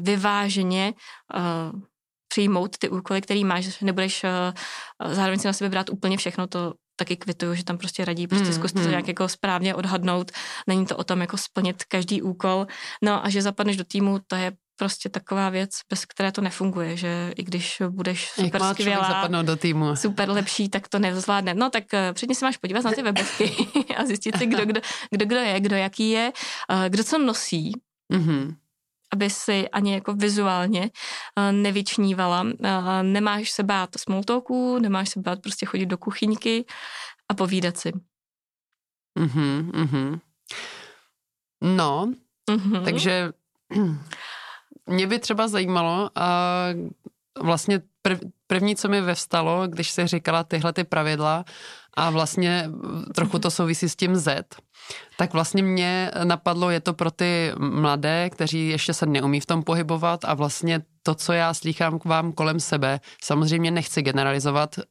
vyváženě 0.00 0.94
uh, 1.34 1.80
přijmout 2.28 2.78
ty 2.78 2.88
úkoly, 2.88 3.20
který 3.20 3.44
máš, 3.44 3.80
nebudeš 3.80 4.24
uh, 4.24 5.12
zároveň 5.12 5.38
si 5.38 5.46
na 5.46 5.52
sebe 5.52 5.70
brát 5.70 5.90
úplně 5.90 6.16
všechno, 6.16 6.46
to 6.46 6.74
taky 6.96 7.16
kvituju, 7.16 7.54
že 7.54 7.64
tam 7.64 7.78
prostě 7.78 8.04
radí, 8.04 8.26
prostě 8.26 8.46
mm, 8.46 8.52
zkuste 8.52 8.78
mm. 8.78 8.84
to 8.84 8.90
nějak 8.90 9.08
jako 9.08 9.28
správně 9.28 9.74
odhadnout, 9.74 10.32
není 10.66 10.86
to 10.86 10.96
o 10.96 11.04
tom 11.04 11.20
jako 11.20 11.36
splnit 11.36 11.84
každý 11.84 12.22
úkol, 12.22 12.66
no 13.04 13.24
a 13.24 13.28
že 13.28 13.42
zapadneš 13.42 13.76
do 13.76 13.84
týmu, 13.84 14.18
to 14.26 14.36
je 14.36 14.52
prostě 14.78 15.08
taková 15.08 15.50
věc, 15.50 15.70
bez 15.90 16.04
které 16.04 16.32
to 16.32 16.40
nefunguje, 16.40 16.96
že 16.96 17.32
i 17.36 17.42
když 17.42 17.82
budeš 17.88 18.30
super 18.30 18.62
Jak 18.62 18.72
skvělá, 18.72 19.42
do 19.42 19.56
týmu. 19.56 19.96
super 19.96 20.30
lepší, 20.30 20.68
tak 20.68 20.88
to 20.88 20.98
nezvládne. 20.98 21.54
No 21.54 21.70
tak 21.70 21.84
předně 22.12 22.34
si 22.34 22.44
máš 22.44 22.56
podívat 22.56 22.84
na 22.84 22.92
ty 22.92 23.02
webovky 23.02 23.56
a 23.96 24.04
zjistit 24.04 24.36
si, 24.38 24.46
kdo 24.46 24.66
kdo, 24.66 24.80
kdo, 25.10 25.26
kdo 25.26 25.36
je, 25.36 25.60
kdo 25.60 25.76
jaký 25.76 26.10
je, 26.10 26.32
kdo 26.88 27.04
co 27.04 27.18
nosí, 27.18 27.72
mm-hmm 28.12 28.54
aby 29.12 29.30
si 29.30 29.68
ani 29.68 29.94
jako 29.94 30.14
vizuálně 30.14 30.80
uh, 30.80 31.52
nevyčnívala. 31.52 32.42
Uh, 32.42 32.52
nemáš 33.02 33.50
se 33.50 33.62
bát 33.62 33.90
smoltoku, 33.96 34.78
nemáš 34.78 35.08
se 35.08 35.20
bát 35.20 35.42
prostě 35.42 35.66
chodit 35.66 35.86
do 35.86 35.98
kuchyňky 35.98 36.64
a 37.28 37.34
povídat 37.34 37.76
si. 37.76 37.92
Mm-hmm, 39.18 39.70
mm-hmm. 39.70 40.20
No, 41.60 42.12
mm-hmm. 42.50 42.84
takže 42.84 43.32
mě 44.86 45.06
by 45.06 45.18
třeba 45.18 45.48
zajímalo, 45.48 46.10
uh, 46.16 47.44
vlastně 47.46 47.80
prv, 48.02 48.20
první, 48.46 48.76
co 48.76 48.88
mi 48.88 49.00
vevstalo, 49.00 49.68
když 49.68 49.90
se 49.90 50.06
říkala 50.06 50.44
tyhle 50.44 50.72
ty 50.72 50.84
pravidla 50.84 51.44
a 51.94 52.10
vlastně 52.10 52.70
trochu 53.14 53.38
to 53.38 53.50
souvisí 53.50 53.88
s 53.88 53.96
tím 53.96 54.16
Z, 54.16 54.46
tak 55.16 55.32
vlastně 55.32 55.62
mě 55.62 56.10
napadlo, 56.24 56.70
je 56.70 56.80
to 56.80 56.94
pro 56.94 57.10
ty 57.10 57.52
mladé, 57.58 58.30
kteří 58.30 58.68
ještě 58.68 58.94
se 58.94 59.06
neumí 59.06 59.40
v 59.40 59.46
tom 59.46 59.62
pohybovat 59.62 60.24
a 60.24 60.34
vlastně 60.34 60.82
to, 61.06 61.14
co 61.14 61.32
já 61.32 61.54
slýchám 61.54 61.98
k 61.98 62.04
vám 62.04 62.32
kolem 62.32 62.60
sebe, 62.60 63.00
samozřejmě 63.22 63.70
nechci 63.70 64.02
generalizovat, 64.02 64.78
eh, 64.78 64.84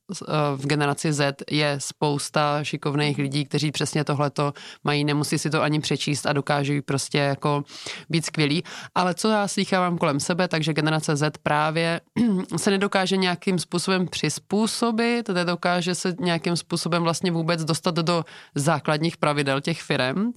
v 0.56 0.66
generaci 0.66 1.14
Z 1.14 1.44
je 1.52 1.76
spousta 1.80 2.64
šikovných 2.64 3.18
lidí, 3.18 3.46
kteří 3.46 3.72
přesně 3.72 4.04
tohleto 4.04 4.54
mají, 4.84 5.04
nemusí 5.04 5.40
si 5.40 5.50
to 5.50 5.62
ani 5.62 5.80
přečíst 5.80 6.26
a 6.26 6.34
dokáží 6.34 6.82
prostě 6.82 7.18
jako 7.18 7.64
být 8.10 8.26
skvělí, 8.26 8.64
ale 8.96 9.14
co 9.14 9.30
já 9.30 9.48
slýchávám 9.48 9.98
kolem 9.98 10.20
sebe, 10.20 10.48
takže 10.48 10.74
generace 10.74 11.16
Z 11.16 11.38
právě 11.44 12.02
se 12.58 12.72
nedokáže 12.72 13.18
nějakým 13.18 13.60
způsobem 13.60 14.08
přizpůsobit, 14.08 15.30
nedokáže 15.30 15.96
se 15.96 16.16
nějakým 16.20 16.56
způsobem 16.56 17.04
vlastně 17.04 17.32
vůbec 17.32 17.66
dostat 17.66 17.96
do 17.96 18.26
základních 18.56 19.18
pravidel 19.18 19.62
těch 19.62 19.82
firm 19.86 20.32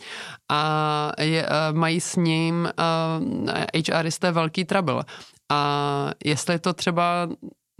a 0.50 1.12
je, 1.21 1.47
eh, 1.47 1.73
mají 1.73 2.00
s 2.00 2.17
ním 2.17 2.69
uh, 2.78 3.49
eh, 3.75 3.93
HRisté 3.93 4.33
velký 4.33 4.64
trouble. 4.64 5.05
A 5.52 6.11
jestli 6.25 6.59
to 6.59 6.73
třeba 6.73 7.28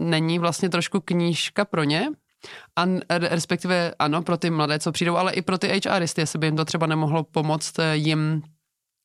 není 0.01 0.39
vlastně 0.39 0.69
trošku 0.69 0.99
knížka 0.99 1.65
pro 1.65 1.83
ně, 1.83 2.07
a 2.75 2.85
respektive 3.17 3.93
ano, 3.99 4.21
pro 4.21 4.37
ty 4.37 4.49
mladé, 4.49 4.79
co 4.79 4.91
přijdou, 4.91 5.15
ale 5.15 5.33
i 5.33 5.41
pro 5.41 5.57
ty 5.57 5.81
HRisty, 5.85 6.21
jestli 6.21 6.39
by 6.39 6.47
jim 6.47 6.55
to 6.55 6.65
třeba 6.65 6.87
nemohlo 6.87 7.23
pomoct 7.23 7.79
eh, 7.79 7.95
jim 7.95 8.41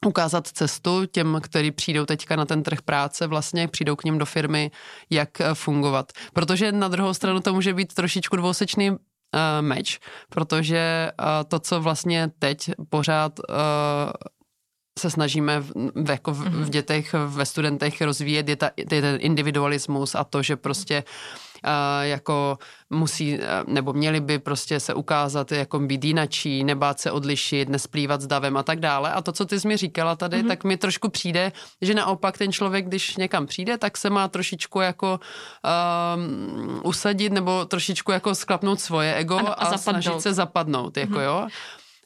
ukázat 0.07 0.47
cestu 0.47 1.07
těm, 1.07 1.41
kteří 1.43 1.71
přijdou 1.71 2.05
teďka 2.05 2.37
na 2.37 2.45
ten 2.45 2.63
trh 2.63 2.83
práce, 2.83 3.27
vlastně 3.27 3.69
přijdou 3.69 3.97
k 3.97 4.05
ním 4.05 4.19
do 4.19 4.27
firmy, 4.27 4.71
jak 5.11 5.29
fungovat. 5.55 6.13
Protože 6.33 6.73
na 6.73 6.89
druhou 6.89 7.15
stranu 7.15 7.41
to 7.41 7.55
může 7.55 7.75
být 7.75 7.95
trošičku 7.95 8.37
dvousečný 8.37 8.97
meč, 9.61 10.01
protože 10.29 11.13
uh, 11.21 11.27
to, 11.49 11.59
co 11.59 11.81
vlastně 11.81 12.31
teď 12.39 12.71
pořád 12.89 13.39
uh, 13.39 13.55
se 14.99 15.11
snažíme 15.11 15.61
v, 15.61 15.73
v, 15.95 16.11
jako 16.11 16.33
v, 16.33 16.39
v 16.39 16.61
mhm. 16.61 16.71
dětech, 16.71 17.15
ve 17.27 17.47
studentech 17.47 18.01
rozvíjet, 18.01 18.49
je, 18.49 18.57
ta, 18.57 18.71
je 18.77 18.87
ten 18.87 19.19
individualismus 19.21 20.15
a 20.15 20.25
to, 20.25 20.43
že 20.43 20.57
prostě 20.57 21.05
jako 22.03 22.59
musí, 22.91 23.39
nebo 23.67 23.93
měli 23.93 24.21
by 24.21 24.39
prostě 24.39 24.81
se 24.81 24.95
ukázat, 24.95 25.53
jako 25.53 25.79
být 25.79 26.05
jinačí, 26.05 26.65
nebát 26.65 27.01
se 27.01 27.11
odlišit, 27.11 27.69
nesplývat 27.69 28.21
s 28.21 28.27
davem 28.27 28.57
a 28.57 28.63
tak 28.63 28.81
dále. 28.81 29.13
A 29.13 29.23
to, 29.23 29.33
co 29.33 29.45
ty 29.45 29.61
jsi 29.61 29.69
mi 29.69 29.77
říkala 29.77 30.17
tady, 30.17 30.43
mm-hmm. 30.43 30.49
tak 30.49 30.65
mi 30.65 30.77
trošku 30.77 31.09
přijde, 31.09 31.53
že 31.81 31.95
naopak 31.95 32.39
ten 32.39 32.53
člověk, 32.53 32.87
když 32.87 33.17
někam 33.17 33.47
přijde, 33.47 33.79
tak 33.79 33.97
se 33.97 34.11
má 34.11 34.29
trošičku 34.29 34.81
jako 34.81 35.21
um, 36.17 36.81
usadit 36.85 37.33
nebo 37.33 37.65
trošičku 37.65 38.13
jako 38.13 38.35
sklapnout 38.35 38.81
svoje 38.81 39.15
ego 39.15 39.37
ano, 39.37 39.63
a, 39.63 39.67
a 39.67 39.79
snažit 39.79 40.21
se 40.21 40.35
zapadnout, 40.35 40.97
jako 40.97 41.13
mm-hmm. 41.13 41.23
jo. 41.25 41.49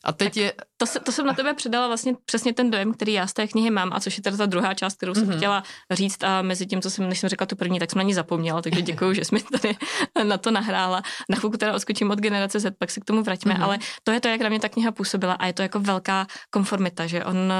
A 0.04 0.12
teď 0.12 0.28
tak 0.28 0.36
je... 0.36 0.52
To, 0.76 0.86
se, 0.86 1.00
to 1.00 1.12
jsem 1.12 1.26
na 1.26 1.34
tebe 1.34 1.54
předala 1.54 1.86
vlastně 1.86 2.14
přesně 2.24 2.52
ten 2.52 2.70
dojem, 2.70 2.94
který 2.94 3.12
já 3.12 3.26
z 3.26 3.32
té 3.32 3.46
knihy 3.46 3.70
mám, 3.70 3.92
a 3.92 4.00
což 4.00 4.16
je 4.16 4.22
teda 4.22 4.36
ta 4.36 4.46
druhá 4.46 4.74
část, 4.74 4.96
kterou 4.96 5.14
jsem 5.14 5.28
mm-hmm. 5.28 5.36
chtěla 5.36 5.62
říct 5.90 6.24
a 6.24 6.42
mezi 6.42 6.66
tím, 6.66 6.82
co 6.82 6.90
jsem, 6.90 7.08
než 7.08 7.18
jsem 7.18 7.28
řekla 7.28 7.46
tu 7.46 7.56
první, 7.56 7.78
tak 7.78 7.90
jsem 7.90 7.98
na 7.98 8.02
ní 8.02 8.14
zapomněla, 8.14 8.62
takže 8.62 8.82
děkuji, 8.90 9.14
že 9.14 9.24
jsi 9.24 9.34
mi 9.34 9.40
tady 9.42 9.76
na 10.22 10.38
to 10.38 10.50
nahrála. 10.50 11.02
Na 11.28 11.36
chvilku 11.36 11.56
teda 11.56 11.74
odskočím 11.74 12.10
od 12.10 12.18
generace 12.18 12.60
Z, 12.60 12.74
pak 12.78 12.90
se 12.90 13.00
k 13.00 13.04
tomu 13.04 13.22
vraťme, 13.22 13.54
mm-hmm. 13.54 13.64
ale 13.64 13.78
to 14.04 14.12
je 14.12 14.20
to, 14.20 14.28
jak 14.28 14.40
na 14.40 14.48
mě 14.48 14.60
ta 14.60 14.68
kniha 14.68 14.92
působila 14.92 15.32
a 15.32 15.46
je 15.46 15.52
to 15.52 15.62
jako 15.62 15.80
velká 15.80 16.26
konformita, 16.50 17.06
že 17.06 17.24
on 17.24 17.52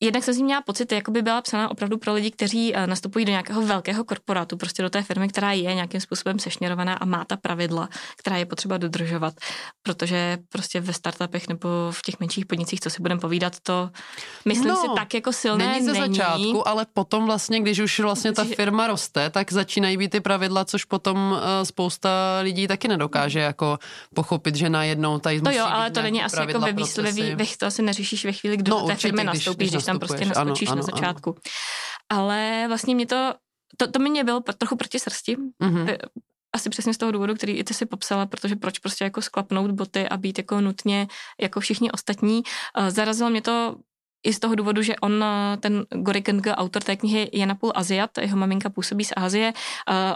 Jednak 0.00 0.24
jsem 0.24 0.34
si 0.34 0.42
měla 0.42 0.60
pocit, 0.60 0.92
jako 0.92 1.10
by 1.10 1.22
byla 1.22 1.42
psaná 1.42 1.70
opravdu 1.70 1.98
pro 1.98 2.12
lidi, 2.12 2.30
kteří 2.30 2.76
eh, 2.76 2.86
nastupují 2.86 3.24
do 3.24 3.30
nějakého 3.30 3.62
velkého 3.62 4.04
korporátu, 4.04 4.56
prostě 4.56 4.82
do 4.82 4.90
té 4.90 5.02
firmy, 5.02 5.28
která 5.28 5.52
je 5.52 5.74
nějakým 5.74 6.00
způsobem 6.00 6.38
sešněrovaná 6.38 6.94
a 6.94 7.04
má 7.04 7.24
ta 7.24 7.36
pravidla, 7.36 7.88
která 8.16 8.36
je 8.36 8.46
potřeba 8.46 8.78
dodržovat, 8.78 9.34
protože 9.82 10.38
prostě 10.48 10.80
ve 10.80 10.92
startupech 10.92 11.48
nebo 11.48 11.68
v 11.90 12.02
těch 12.02 12.20
menších 12.20 12.46
podnicích, 12.46 12.80
co 12.80 12.90
si 12.90 13.02
budeme 13.02 13.20
povídat, 13.20 13.56
to 13.62 13.90
myslím 14.44 14.68
no, 14.68 14.76
si 14.76 14.86
tak 14.96 15.14
jako 15.14 15.32
silné 15.32 15.66
není. 15.66 15.86
ze 15.86 15.92
není. 15.92 16.14
začátku, 16.14 16.68
ale 16.68 16.86
potom 16.92 17.26
vlastně, 17.26 17.60
když 17.60 17.78
už 17.78 18.00
vlastně 18.00 18.32
ta 18.32 18.44
firma 18.44 18.86
roste, 18.86 19.30
tak 19.30 19.52
začínají 19.52 19.96
být 19.96 20.10
ty 20.10 20.20
pravidla, 20.20 20.64
což 20.64 20.84
potom 20.84 21.36
eh, 21.38 21.64
spousta 21.64 22.40
lidí 22.42 22.68
taky 22.68 22.88
nedokáže 22.88 23.40
jako 23.40 23.78
pochopit, 24.14 24.56
že 24.56 24.70
najednou 24.70 25.18
tady 25.18 25.40
To 25.40 25.50
jo, 25.50 25.64
ale 25.64 25.90
to 25.90 26.02
není 26.02 26.24
asi 26.24 26.40
jako 26.40 26.60
ve 26.60 26.72
výsledě, 26.72 27.36
to 27.58 27.66
asi 27.66 27.82
neřešíš 27.82 28.24
ve 28.24 28.32
chvíli, 28.32 28.56
kdo 28.56 28.74
no, 28.74 28.80
do 28.80 28.86
té 28.86 28.96
firmy 28.96 29.24
nastoupí, 29.46 29.70
když 29.70 29.84
tam 29.84 29.98
prostě 29.98 30.24
naskočíš 30.24 30.68
ano, 30.68 30.72
ano, 30.72 30.86
na 30.86 30.96
začátku. 30.96 31.30
Ano. 31.30 31.40
Ale 32.08 32.64
vlastně 32.68 32.94
mě 32.94 33.06
to, 33.06 33.34
to, 33.76 33.90
to 33.90 33.98
mě 33.98 34.24
bylo 34.24 34.40
trochu 34.40 34.76
proti 34.76 34.98
srsti. 34.98 35.36
Mm-hmm. 35.36 35.98
Asi 36.54 36.70
přesně 36.70 36.94
z 36.94 36.98
toho 36.98 37.12
důvodu, 37.12 37.34
který 37.34 37.52
i 37.52 37.64
ty 37.64 37.74
si 37.74 37.86
popsala, 37.86 38.26
protože 38.26 38.56
proč 38.56 38.78
prostě 38.78 39.04
jako 39.04 39.22
sklapnout 39.22 39.70
boty 39.70 40.08
a 40.08 40.16
být 40.16 40.38
jako 40.38 40.60
nutně 40.60 41.06
jako 41.40 41.60
všichni 41.60 41.90
ostatní. 41.90 42.42
Zarazilo 42.88 43.30
mě 43.30 43.42
to 43.42 43.76
i 44.26 44.32
z 44.32 44.38
toho 44.38 44.54
důvodu, 44.54 44.82
že 44.82 44.96
on, 44.96 45.24
ten 45.60 45.86
Gory 45.90 46.22
Keng, 46.22 46.46
autor 46.46 46.82
té 46.82 46.96
knihy, 46.96 47.30
je 47.32 47.46
napůl 47.46 47.72
Aziat, 47.74 48.18
jeho 48.18 48.36
maminka 48.36 48.70
působí 48.70 49.04
z 49.04 49.12
Azie. 49.16 49.52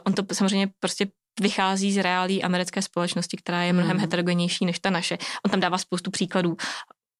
On 0.05 0.13
to 0.13 0.23
samozřejmě 0.33 0.69
prostě 0.81 1.07
vychází 1.41 1.93
z 1.93 2.03
reálí 2.03 2.43
americké 2.43 2.83
společnosti, 2.83 3.37
která 3.37 3.63
je 3.63 3.73
mnohem 3.73 3.97
mm. 3.97 4.01
heterogenější 4.01 4.67
než 4.67 4.79
ta 4.79 4.91
naše. 4.91 5.19
On 5.45 5.51
tam 5.51 5.61
dává 5.61 5.79
spoustu 5.79 6.11
příkladů 6.11 6.57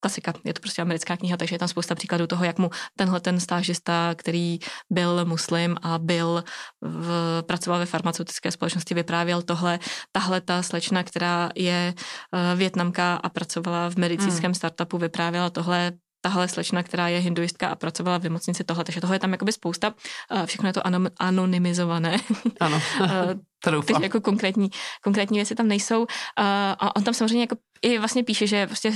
klasika, 0.01 0.33
je 0.43 0.53
to 0.53 0.61
prostě 0.61 0.81
americká 0.81 1.17
kniha, 1.17 1.37
takže 1.37 1.55
je 1.55 1.59
tam 1.59 1.67
spousta 1.67 1.95
příkladů 1.95 2.27
toho, 2.27 2.45
jak 2.45 2.59
mu 2.59 2.69
tenhle 2.97 3.19
ten 3.19 3.39
stážista, 3.39 4.15
který 4.17 4.59
byl 4.89 5.25
muslim 5.25 5.77
a 5.81 5.97
byl 5.97 6.43
v, 6.81 7.09
pracoval 7.45 7.79
ve 7.79 7.85
farmaceutické 7.85 8.51
společnosti, 8.51 8.93
vyprávěl 8.93 9.41
tohle, 9.41 9.79
tahle 10.11 10.41
ta 10.41 10.63
slečna, 10.63 11.03
která 11.03 11.49
je 11.55 11.93
uh, 11.93 12.59
větnamka 12.59 13.15
a 13.15 13.29
pracovala 13.29 13.89
v 13.89 13.95
medicínském 13.95 14.49
hmm. 14.49 14.55
startupu, 14.55 14.97
vyprávěla 14.97 15.49
tohle, 15.49 15.91
tahle 16.21 16.47
slečna, 16.47 16.83
která 16.83 17.07
je 17.07 17.19
hinduistka 17.19 17.67
a 17.67 17.75
pracovala 17.75 18.17
v 18.17 18.23
nemocnici 18.23 18.63
tohle, 18.63 18.83
takže 18.83 19.01
toho 19.01 19.13
je 19.13 19.19
tam 19.19 19.31
jakoby 19.31 19.51
spousta, 19.51 19.93
uh, 20.31 20.45
všechno 20.45 20.69
je 20.69 20.73
to 20.73 20.81
anonymizované. 21.19 22.17
Ano, 22.59 22.81
to 23.63 23.71
doufám. 23.71 23.87
Takže 23.87 24.03
jako 24.03 24.21
konkrétní, 24.21 24.69
konkrétní 25.03 25.37
věci 25.37 25.55
tam 25.55 25.67
nejsou. 25.67 26.05
A 26.37 26.95
on 26.95 27.03
tam 27.03 27.13
samozřejmě 27.13 27.43
jako 27.43 27.55
i 27.81 27.99
vlastně 27.99 28.23
píše, 28.23 28.47
že 28.47 28.67
prostě 28.67 28.91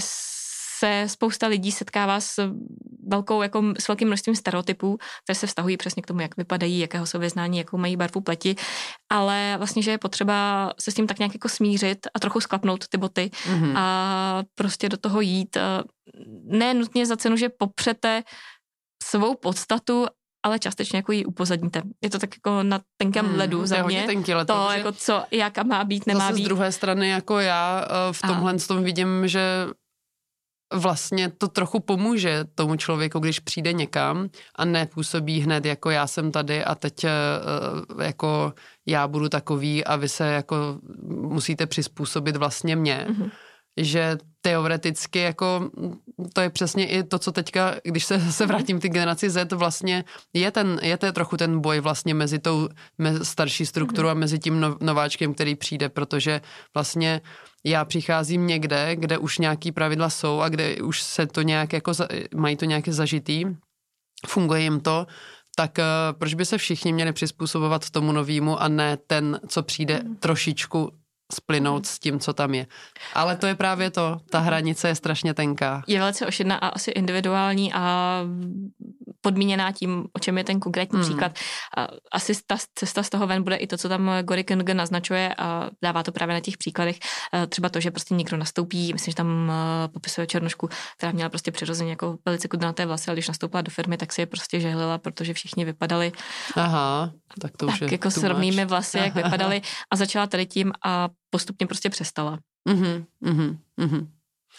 se 0.85 1.09
spousta 1.09 1.47
lidí 1.47 1.71
setkává 1.71 2.19
s 2.19 2.51
velkou, 3.07 3.41
jako 3.41 3.63
s 3.79 3.87
velkým 3.87 4.07
množstvím 4.07 4.35
stereotypů, 4.35 4.97
které 5.23 5.35
se 5.35 5.47
vztahují 5.47 5.77
přesně 5.77 6.01
k 6.01 6.05
tomu, 6.05 6.19
jak 6.19 6.37
vypadají, 6.37 6.79
jakého 6.79 7.05
jsou 7.05 7.19
vyznání, 7.19 7.57
jakou 7.57 7.77
mají 7.77 7.97
barvu 7.97 8.21
pleti, 8.21 8.55
ale 9.11 9.55
vlastně, 9.57 9.81
že 9.81 9.91
je 9.91 9.97
potřeba 9.97 10.71
se 10.79 10.91
s 10.91 10.93
tím 10.93 11.07
tak 11.07 11.19
nějak 11.19 11.33
jako 11.33 11.49
smířit 11.49 12.07
a 12.13 12.19
trochu 12.19 12.41
sklapnout 12.41 12.87
ty 12.87 12.97
boty 12.97 13.31
mm-hmm. 13.33 13.73
a 13.77 14.43
prostě 14.55 14.89
do 14.89 14.97
toho 14.97 15.21
jít. 15.21 15.57
Ne 16.43 16.73
nutně 16.73 17.05
za 17.05 17.17
cenu, 17.17 17.37
že 17.37 17.49
popřete 17.49 18.23
svou 19.03 19.35
podstatu, 19.35 20.05
ale 20.45 20.59
částečně 20.59 20.97
jako 20.97 21.11
ji 21.11 21.25
upozadníte. 21.25 21.81
Je 22.03 22.09
to 22.09 22.19
tak 22.19 22.29
jako 22.35 22.63
na 22.63 22.79
tenkém 22.97 23.25
hmm, 23.25 23.35
ledu 23.35 23.65
za 23.65 23.83
mě. 23.83 24.03
Tenký 24.05 24.33
let, 24.33 24.47
to, 24.47 24.67
jako 24.71 24.91
co, 24.91 25.23
jaká 25.31 25.63
má 25.63 25.83
být, 25.83 26.07
nemá 26.07 26.19
zase 26.19 26.33
být. 26.33 26.43
z 26.43 26.45
druhé 26.45 26.71
strany 26.71 27.09
jako 27.09 27.39
já 27.39 27.85
eh, 27.85 28.13
v 28.13 28.21
tomhle 28.21 28.53
a. 28.53 28.67
tom 28.67 28.83
vidím, 28.83 29.27
že 29.27 29.41
vlastně 30.73 31.29
to 31.29 31.47
trochu 31.47 31.79
pomůže 31.79 32.45
tomu 32.55 32.75
člověku, 32.75 33.19
když 33.19 33.39
přijde 33.39 33.73
někam 33.73 34.29
a 34.55 34.65
nepůsobí 34.65 35.39
hned 35.39 35.65
jako 35.65 35.89
já 35.89 36.07
jsem 36.07 36.31
tady 36.31 36.63
a 36.63 36.75
teď 36.75 37.03
eh, 37.03 37.09
eh, 37.99 38.05
jako 38.05 38.53
já 38.85 39.07
budu 39.07 39.29
takový 39.29 39.85
a 39.85 39.95
vy 39.95 40.09
se 40.09 40.27
jako 40.27 40.79
musíte 41.07 41.65
přizpůsobit 41.65 42.35
vlastně 42.35 42.75
mě. 42.75 43.07
Mm-hmm. 43.09 43.31
Že 43.77 44.17
teoreticky 44.41 45.19
jako 45.19 45.69
to 46.33 46.41
je 46.41 46.49
přesně 46.49 46.87
i 46.87 47.03
to, 47.03 47.19
co 47.19 47.31
teďka, 47.31 47.75
když 47.83 48.05
se, 48.05 48.31
se 48.31 48.45
vrátím 48.45 48.79
ty 48.79 48.89
generaci 48.89 49.29
Z, 49.29 49.51
vlastně 49.51 50.03
je 50.33 50.51
ten, 50.51 50.79
je 50.81 50.97
to 50.97 51.11
trochu 51.11 51.37
ten 51.37 51.59
boj 51.59 51.79
vlastně 51.79 52.13
mezi 52.13 52.39
tou 52.39 52.69
mezi 52.97 53.25
starší 53.25 53.65
strukturou 53.65 54.07
a 54.09 54.13
mezi 54.13 54.39
tím 54.39 54.59
no, 54.59 54.77
nováčkem, 54.81 55.33
který 55.33 55.55
přijde, 55.55 55.89
protože 55.89 56.41
vlastně 56.73 57.21
já 57.65 57.85
přicházím 57.85 58.47
někde, 58.47 58.95
kde 58.95 59.17
už 59.17 59.37
nějaký 59.37 59.71
pravidla 59.71 60.09
jsou 60.09 60.39
a 60.39 60.49
kde 60.49 60.75
už 60.75 61.01
se 61.01 61.27
to 61.27 61.41
nějak 61.41 61.73
jako, 61.73 61.91
mají 62.35 62.55
to 62.55 62.65
nějaké 62.65 62.93
zažitý, 62.93 63.45
funguje 64.27 64.61
jim 64.61 64.79
to, 64.79 65.07
tak 65.55 65.77
uh, 65.77 66.19
proč 66.19 66.33
by 66.33 66.45
se 66.45 66.57
všichni 66.57 66.93
měli 66.93 67.13
přizpůsobovat 67.13 67.89
tomu 67.89 68.11
novému 68.11 68.61
a 68.61 68.67
ne 68.67 68.97
ten, 68.97 69.39
co 69.47 69.63
přijde 69.63 70.01
trošičku 70.19 70.91
splynout 71.33 71.83
mm. 71.83 71.85
s 71.85 71.99
tím, 71.99 72.19
co 72.19 72.33
tam 72.33 72.53
je. 72.53 72.67
Ale 73.13 73.35
to 73.35 73.47
je 73.47 73.55
právě 73.55 73.91
to, 73.91 74.17
ta 74.29 74.39
hranice 74.39 74.87
je 74.87 74.95
strašně 74.95 75.33
tenká. 75.33 75.83
Je 75.87 75.99
velice 75.99 76.27
ošidná 76.27 76.55
a 76.55 76.67
asi 76.67 76.91
individuální 76.91 77.73
a 77.73 78.21
podmíněná 79.21 79.71
tím, 79.71 80.05
o 80.13 80.19
čem 80.19 80.37
je 80.37 80.43
ten 80.43 80.59
konkrétní 80.59 80.99
hmm. 80.99 81.05
příklad. 81.05 81.39
A 81.77 81.87
asi 82.11 82.33
ta 82.47 82.57
cesta 82.75 83.03
z 83.03 83.09
toho 83.09 83.27
ven 83.27 83.43
bude 83.43 83.55
i 83.55 83.67
to, 83.67 83.77
co 83.77 83.89
tam 83.89 84.11
Gory 84.21 84.43
Kenge 84.43 84.73
naznačuje 84.73 85.35
a 85.37 85.69
dává 85.83 86.03
to 86.03 86.11
právě 86.11 86.33
na 86.33 86.39
těch 86.39 86.57
příkladech. 86.57 86.99
Třeba 87.49 87.69
to, 87.69 87.79
že 87.79 87.91
prostě 87.91 88.13
někdo 88.13 88.37
nastoupí, 88.37 88.93
myslím, 88.93 89.11
že 89.11 89.15
tam 89.15 89.51
popisuje 89.93 90.27
Černošku, 90.27 90.69
která 90.97 91.11
měla 91.11 91.29
prostě 91.29 91.51
přirozeně 91.51 91.89
jako 91.89 92.17
velice 92.25 92.47
kudnaté 92.47 92.85
vlasy, 92.85 93.07
ale 93.07 93.15
když 93.15 93.27
nastoupila 93.27 93.61
do 93.61 93.71
firmy, 93.71 93.97
tak 93.97 94.13
si 94.13 94.21
je 94.21 94.25
prostě 94.25 94.59
žehlila, 94.59 94.97
protože 94.97 95.33
všichni 95.33 95.65
vypadali 95.65 96.11
Aha, 96.55 97.11
tak 97.41 97.57
to 97.57 97.65
už 97.65 97.79
tak 97.79 97.81
je 97.81 97.93
jako 97.93 98.11
s 98.11 98.23
rovnými 98.23 98.65
vlasy, 98.65 98.97
jak 98.97 99.15
vypadali 99.15 99.61
a 99.91 99.95
začala 99.95 100.27
tady 100.27 100.45
tím 100.45 100.73
a 100.85 101.09
postupně 101.35 101.67
prostě 101.67 101.89
přestala. 101.89 102.39
Mm-hmm, 102.69 103.05
mm-hmm, 103.23 104.07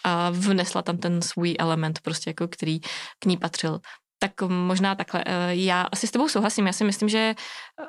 A 0.05 0.31
vnesla 0.31 0.83
tam 0.83 0.99
ten 0.99 1.23
svůj 1.23 1.57
element, 1.59 2.01
prostě 2.01 2.31
jako 2.31 2.49
který 2.49 2.81
k 3.19 3.27
ní 3.27 3.37
patřil 3.37 3.81
tak 4.19 4.43
možná 4.49 4.95
takhle. 4.95 5.25
Eh, 5.27 5.57
já 5.57 5.83
asi 5.83 6.07
s 6.07 6.11
tebou 6.11 6.29
souhlasím. 6.29 6.67
Já 6.67 6.73
si 6.73 6.85
myslím, 6.85 7.09
že 7.09 7.35
eh, 7.81 7.85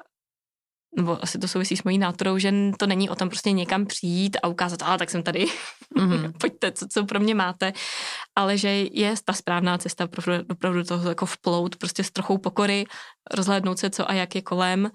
nebo 0.97 1.23
asi 1.23 1.39
to 1.39 1.47
souvisí 1.47 1.77
s 1.77 1.83
mojí 1.83 1.97
nátorou, 1.97 2.37
že 2.37 2.53
to 2.79 2.87
není 2.87 3.09
o 3.09 3.15
tom 3.15 3.29
prostě 3.29 3.51
někam 3.51 3.85
přijít 3.85 4.37
a 4.43 4.47
ukázat, 4.47 4.81
ale 4.81 4.97
tak 4.97 5.09
jsem 5.09 5.23
tady, 5.23 5.45
mm-hmm. 5.97 6.31
pojďte, 6.39 6.71
co, 6.71 6.87
co 6.87 7.05
pro 7.05 7.19
mě 7.19 7.35
máte, 7.35 7.73
ale 8.35 8.57
že 8.57 8.69
je 8.91 9.13
ta 9.25 9.33
správná 9.33 9.77
cesta 9.77 10.03
opravdu, 10.03 10.45
opravdu 10.51 10.83
toho 10.83 11.09
jako 11.09 11.25
vplout 11.25 11.75
prostě 11.75 12.03
s 12.03 12.11
trochou 12.11 12.37
pokory, 12.37 12.85
rozhlédnout 13.35 13.79
se, 13.79 13.89
co 13.89 14.09
a 14.09 14.13
jak 14.13 14.35
je 14.35 14.41
kolem 14.41 14.91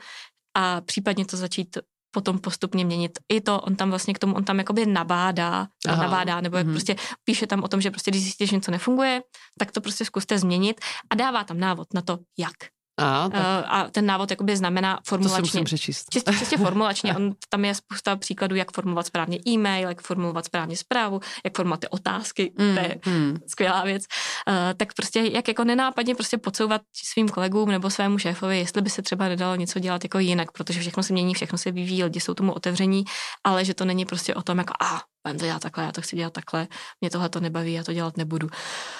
a 0.57 0.81
případně 0.81 1.27
to 1.27 1.37
začít 1.37 1.79
potom 2.15 2.39
postupně 2.39 2.85
měnit. 2.85 3.19
I 3.29 3.41
to, 3.41 3.61
on 3.61 3.77
tam 3.77 3.91
vlastně 3.91 4.15
k 4.15 4.19
tomu, 4.19 4.35
on 4.35 4.45
tam 4.45 4.59
jakoby 4.59 4.87
nabádá, 4.87 5.67
Aha. 5.89 6.03
nabádá, 6.03 6.41
nebo 6.41 6.57
jak 6.57 6.67
mm-hmm. 6.67 6.71
prostě 6.71 6.97
píše 7.25 7.47
tam 7.47 7.63
o 7.63 7.69
tom, 7.69 7.81
že 7.81 7.91
prostě 7.91 8.11
když 8.11 8.23
zjistíte, 8.23 8.47
že 8.47 8.57
něco 8.57 8.71
nefunguje, 8.71 9.23
tak 9.59 9.73
to 9.73 9.81
prostě 9.81 10.05
zkuste 10.05 10.39
změnit 10.39 10.81
a 11.11 11.15
dává 11.15 11.45
tam 11.45 11.59
návod 11.59 11.95
na 11.95 12.03
to, 12.03 12.19
jak. 12.39 12.57
A, 12.99 13.29
tak. 13.29 13.41
Eh, 13.41 13.65
a 13.65 13.89
ten 13.91 14.07
návod 14.07 14.31
jakoby 14.31 14.57
znamená 14.57 15.01
formulačně. 15.07 15.43
To 15.43 15.47
si 15.47 15.59
musím 15.59 15.65
přečíst. 15.65 16.07
Čistě, 16.13 16.33
čistě 16.39 16.57
formulačně. 16.57 17.17
On, 17.17 17.33
tam 17.49 17.65
je 17.65 17.75
spousta 17.75 18.17
příkladů, 18.17 18.57
jak 18.57 18.73
formulovat 18.73 19.07
správně 19.07 19.39
e-mail, 19.49 19.89
jak 19.89 20.03
formulovat 20.03 20.45
správně 20.45 20.77
zprávu, 20.77 21.21
jak 21.45 21.57
formulovat 21.57 21.81
ty 21.81 21.89
otázky, 21.89 22.53
mm, 22.59 22.75
to 22.75 22.81
je 22.81 22.97
mm. 23.07 23.37
skvělá 23.47 23.85
věc. 23.85 24.03
Uh, 24.49 24.55
tak 24.77 24.95
prostě 24.95 25.21
jak 25.21 25.49
jako 25.49 25.65
nenápadně 25.65 26.15
prostě 26.15 26.39
podsouvat 26.39 26.83
svým 27.13 27.29
kolegům 27.29 27.69
nebo 27.69 27.91
svému 27.91 28.19
šéfovi, 28.19 28.59
jestli 28.59 28.83
by 28.83 28.91
se 28.91 29.03
třeba 29.03 29.29
nedalo 29.29 29.57
něco 29.57 29.79
dělat 29.79 30.05
jako 30.05 30.19
jinak, 30.19 30.53
protože 30.53 30.81
všechno 30.81 31.03
se 31.03 31.13
mění, 31.13 31.35
všechno 31.35 31.59
se 31.59 31.71
vyvíjí, 31.71 32.05
lidi 32.05 32.21
jsou 32.21 32.35
tomu 32.35 32.53
otevření, 32.53 33.05
ale 33.45 33.65
že 33.65 33.75
to 33.75 33.85
není 33.85 34.05
prostě 34.05 34.35
o 34.35 34.43
tom, 34.43 34.59
jako 34.59 34.73
a 34.83 35.01
budeme 35.25 35.39
to 35.39 35.45
dělat 35.45 35.63
takhle, 35.63 35.85
já 35.85 35.93
to 35.93 36.03
chci 36.03 36.17
dělat 36.17 36.33
takhle, 36.33 36.69
mě 37.01 37.11
tohle 37.11 37.29
to 37.29 37.41
nebaví, 37.41 37.73
já 37.73 37.85
to 37.85 37.93
dělat 37.93 38.17
nebudu. 38.17 38.49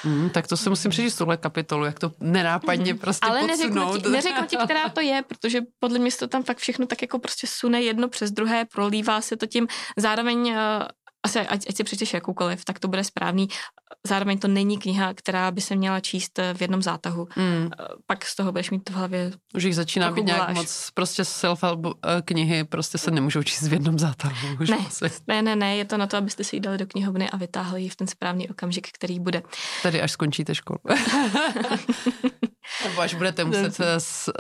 Mm, 0.05 0.31
tak 0.31 0.47
to 0.47 0.57
si 0.57 0.71
musím 0.71 0.91
přečíst 0.91 1.17
tuhle 1.17 1.37
kapitolu, 1.37 1.85
jak 1.85 1.99
to 1.99 2.13
nenápadně 2.21 2.93
mm, 2.93 2.99
prostě 2.99 3.27
Ale 3.27 3.43
neřeknu 3.43 3.99
ti, 3.99 4.09
neřeknu 4.09 4.47
ti, 4.47 4.57
která 4.57 4.89
to 4.89 5.01
je, 5.01 5.23
protože 5.29 5.61
podle 5.79 5.99
mě 5.99 6.11
se 6.11 6.19
to 6.19 6.29
tam 6.29 6.43
fakt 6.43 6.59
všechno 6.59 6.87
tak 6.87 7.03
jako 7.03 7.19
prostě 7.19 7.47
sune 7.47 7.83
jedno 7.83 8.09
přes 8.09 8.31
druhé, 8.31 8.65
prolívá 8.65 9.21
se 9.21 9.37
to 9.37 9.47
tím. 9.47 9.69
Zároveň 9.97 10.49
eh, 10.49 10.89
asi 11.23 11.39
ať, 11.39 11.67
ať 11.69 11.77
si 11.77 11.85
přečteš 11.85 12.15
jakoukoliv, 12.15 12.65
tak 12.65 12.79
to 12.79 12.89
bude 12.89 13.05
správný. 13.05 13.49
Zároveň 14.07 14.39
to 14.39 14.49
není 14.49 14.79
kniha, 14.79 15.15
která 15.15 15.51
by 15.51 15.61
se 15.61 15.77
měla 15.77 16.01
číst 16.01 16.39
eh, 16.39 16.55
v 16.55 16.63
jednom 16.63 16.83
zátahu. 16.83 17.29
Mm. 17.37 17.71
Pak 18.07 18.25
z 18.27 18.37
toho 18.37 18.53
budeš 18.53 18.71
mít 18.71 18.91
v 18.91 18.93
hlavě 18.93 19.33
Už 19.55 19.63
jich 19.63 19.77
začíná 19.77 20.11
být 20.11 20.27
nějak 20.27 20.55
moc, 20.55 20.91
prostě 20.95 21.23
self-help 21.23 21.95
eh, 22.05 22.23
knihy 22.23 22.65
prostě 22.65 22.99
se 22.99 23.11
nemůžou 23.11 23.43
číst 23.43 23.69
v 23.69 23.73
jednom 23.73 23.99
zátahu. 23.99 24.35
Už 24.61 24.69
ne, 24.69 24.79
ne, 25.29 25.43
ne, 25.43 25.57
ne, 25.57 25.77
je 25.77 25.85
to 25.85 25.97
na 25.97 26.07
to, 26.07 26.17
abyste 26.17 26.45
si 26.45 26.57
ji 26.57 26.61
dali 26.61 26.79
do 26.79 26.87
knihovny 26.87 27.31
a 27.31 27.37
vytáhli 27.37 27.83
ji 27.83 27.89
v 27.89 27.97
ten 27.97 28.07
správný 28.07 28.49
okamžik, 28.49 28.89
který 28.93 29.21
bude. 29.21 29.43
Tedy 29.83 30.03
až 30.03 30.13
skončíte 30.13 30.55
školu. 30.55 30.79
Nebo 32.85 33.01
až 33.01 33.15
budete 33.15 33.45
muset 33.45 33.75
se 33.75 33.95
s, 33.95 34.33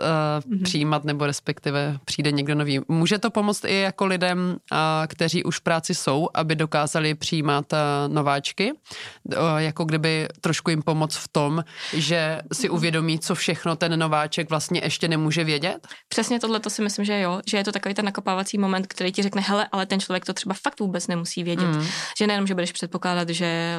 uh, 0.48 0.62
přijímat, 0.62 1.04
nebo 1.04 1.26
respektive 1.26 1.98
přijde 2.04 2.32
někdo 2.32 2.54
nový. 2.54 2.80
Může 2.88 3.18
to 3.18 3.30
pomoct 3.30 3.64
i 3.64 3.74
jako 3.74 4.06
lidem, 4.06 4.56
uh, 4.72 4.78
kteří 5.06 5.44
už 5.44 5.58
v 5.58 5.60
práci 5.60 5.94
jsou, 5.94 6.28
aby 6.34 6.56
dokázali 6.56 7.14
přijímat 7.14 7.72
uh, 7.72 7.78
nováčky? 8.14 8.72
Uh, 8.72 9.36
jako 9.56 9.84
kdyby 9.84 10.28
trošku 10.40 10.70
jim 10.70 10.82
pomoct 10.82 11.16
v 11.16 11.28
tom, 11.28 11.64
že 11.92 12.40
si 12.52 12.68
uvědomí, 12.68 13.18
co 13.18 13.34
všechno 13.34 13.76
ten 13.76 13.98
nováček 13.98 14.50
vlastně 14.50 14.80
ještě 14.84 15.08
nemůže 15.08 15.44
vědět? 15.44 15.88
Přesně 16.08 16.40
tohle 16.40 16.60
to 16.60 16.70
si 16.70 16.82
myslím, 16.82 17.04
že 17.04 17.20
jo, 17.20 17.40
že 17.46 17.56
je 17.56 17.64
to 17.64 17.72
takový 17.72 17.94
ten 17.94 18.04
nakopávací 18.04 18.58
moment, 18.58 18.86
který 18.86 19.12
ti 19.12 19.22
řekne, 19.22 19.42
hele, 19.42 19.68
ale 19.72 19.86
ten 19.86 20.00
člověk 20.00 20.24
to 20.24 20.32
třeba 20.32 20.54
fakt 20.62 20.80
vůbec 20.80 21.06
nemusí 21.06 21.44
vědět. 21.44 21.66
Mm. 21.66 21.86
Že 22.18 22.26
nejenom, 22.26 22.46
že 22.46 22.54
budeš 22.54 22.72
předpokládat, 22.72 23.28
že 23.28 23.76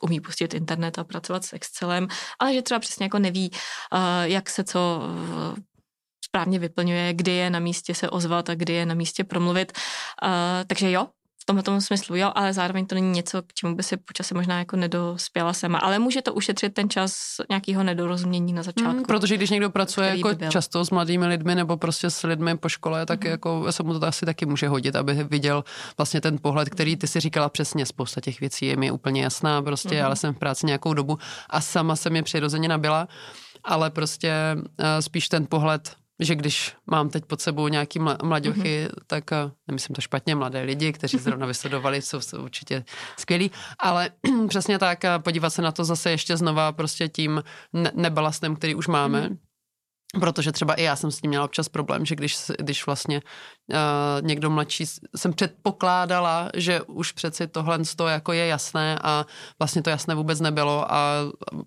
umí 0.00 0.20
pustit 0.20 0.54
internet 0.54 0.98
a 0.98 1.04
pracovat 1.04 1.44
s 1.44 1.52
Excelem, 1.52 2.08
ale 2.38 2.54
že 2.54 2.62
třeba 2.62 2.80
přesně 2.80 3.04
jako 3.04 3.18
neví, 3.18 3.50
jak 4.22 4.50
se 4.50 4.64
co 4.64 5.02
eh, 5.56 5.62
správně 6.24 6.58
vyplňuje, 6.58 7.12
kdy 7.14 7.32
je 7.32 7.50
na 7.50 7.58
místě 7.58 7.94
se 7.94 8.10
ozvat 8.10 8.50
a 8.50 8.54
kdy 8.54 8.72
je 8.72 8.86
na 8.86 8.94
místě 8.94 9.24
promluvit. 9.24 9.72
Takže 10.66 10.90
jo, 10.90 11.06
v 11.40 11.62
tomhle 11.62 11.80
smyslu, 11.80 12.16
jo, 12.16 12.32
ale 12.34 12.52
zároveň 12.52 12.86
to 12.86 12.94
není 12.94 13.10
něco, 13.10 13.42
k 13.42 13.52
čemu 13.54 13.76
by 13.76 13.82
si 13.82 13.96
počasem 13.96 14.36
možná 14.36 14.58
jako 14.58 14.76
nedospěla 14.76 15.52
sama. 15.52 15.78
Ale 15.78 15.98
může 15.98 16.22
to 16.22 16.34
ušetřit 16.34 16.74
ten 16.74 16.90
čas 16.90 17.16
nějakého 17.50 17.84
nedorozumění 17.84 18.52
na 18.52 18.62
začátku. 18.62 18.92
Hmm, 18.92 19.04
protože 19.04 19.36
když 19.36 19.50
někdo 19.50 19.70
pracuje 19.70 20.08
jako 20.08 20.34
by 20.34 20.46
často 20.48 20.84
s 20.84 20.90
mladými 20.90 21.26
lidmi 21.26 21.54
nebo 21.54 21.76
prostě 21.76 22.10
s 22.10 22.22
lidmi 22.22 22.56
po 22.56 22.68
škole, 22.68 23.06
tak 23.06 23.24
hmm. 23.24 23.30
jako 23.30 23.72
se 23.72 23.82
mu 23.82 24.00
to 24.00 24.06
asi 24.06 24.26
taky 24.26 24.46
může 24.46 24.68
hodit, 24.68 24.96
aby 24.96 25.24
viděl 25.24 25.64
vlastně 25.96 26.20
ten 26.20 26.38
pohled, 26.42 26.68
který 26.68 26.96
ty 26.96 27.06
si 27.06 27.20
říkala 27.20 27.48
přesně, 27.48 27.86
spousta 27.86 28.20
těch 28.20 28.40
věcí 28.40 28.66
je 28.66 28.76
mi 28.76 28.90
úplně 28.90 29.22
jasná 29.22 29.62
prostě, 29.62 29.94
hmm. 29.94 30.06
ale 30.06 30.16
jsem 30.16 30.34
v 30.34 30.38
práci 30.38 30.66
nějakou 30.66 30.94
dobu 30.94 31.18
a 31.50 31.60
sama 31.60 31.96
se 31.96 32.10
mi 32.10 32.22
přirozeně 32.22 32.68
nabila 32.68 33.08
ale 33.64 33.90
prostě 33.90 34.32
uh, 34.56 34.64
spíš 35.00 35.28
ten 35.28 35.46
pohled, 35.46 35.96
že 36.20 36.34
když 36.34 36.74
mám 36.86 37.08
teď 37.08 37.24
pod 37.24 37.40
sebou 37.40 37.68
nějaký 37.68 37.98
mladěchy, 38.22 38.86
mm-hmm. 38.86 39.02
tak 39.06 39.24
uh, 39.32 39.50
nemyslím 39.68 39.94
to 39.94 40.00
špatně, 40.00 40.34
mladé 40.34 40.62
lidi, 40.62 40.92
kteří 40.92 41.18
zrovna 41.18 41.46
vystudovali, 41.46 42.02
jsou, 42.02 42.20
jsou 42.20 42.42
určitě 42.42 42.84
skvělí, 43.18 43.50
ale 43.78 44.10
přesně 44.48 44.78
tak 44.78 44.98
uh, 45.04 45.22
podívat 45.22 45.50
se 45.50 45.62
na 45.62 45.72
to 45.72 45.84
zase 45.84 46.10
ještě 46.10 46.36
znova 46.36 46.72
prostě 46.72 47.08
tím 47.08 47.42
ne- 47.72 47.92
nebalastem, 47.94 48.56
který 48.56 48.74
už 48.74 48.88
máme, 48.88 49.28
mm-hmm 49.28 49.53
Protože 50.20 50.52
třeba 50.52 50.74
i 50.74 50.82
já 50.82 50.96
jsem 50.96 51.10
s 51.10 51.20
tím 51.20 51.28
měla 51.28 51.44
občas 51.44 51.68
problém, 51.68 52.06
že 52.06 52.14
když, 52.14 52.36
když 52.58 52.86
vlastně 52.86 53.22
uh, 53.70 53.76
někdo 54.26 54.50
mladší, 54.50 54.84
jsem 55.16 55.32
předpokládala, 55.32 56.48
že 56.54 56.82
už 56.82 57.12
přeci 57.12 57.46
tohle 57.46 57.78
to 57.96 58.06
jako 58.08 58.32
je 58.32 58.46
jasné 58.46 58.98
a 59.02 59.26
vlastně 59.58 59.82
to 59.82 59.90
jasné 59.90 60.14
vůbec 60.14 60.40
nebylo 60.40 60.92
a 60.92 61.12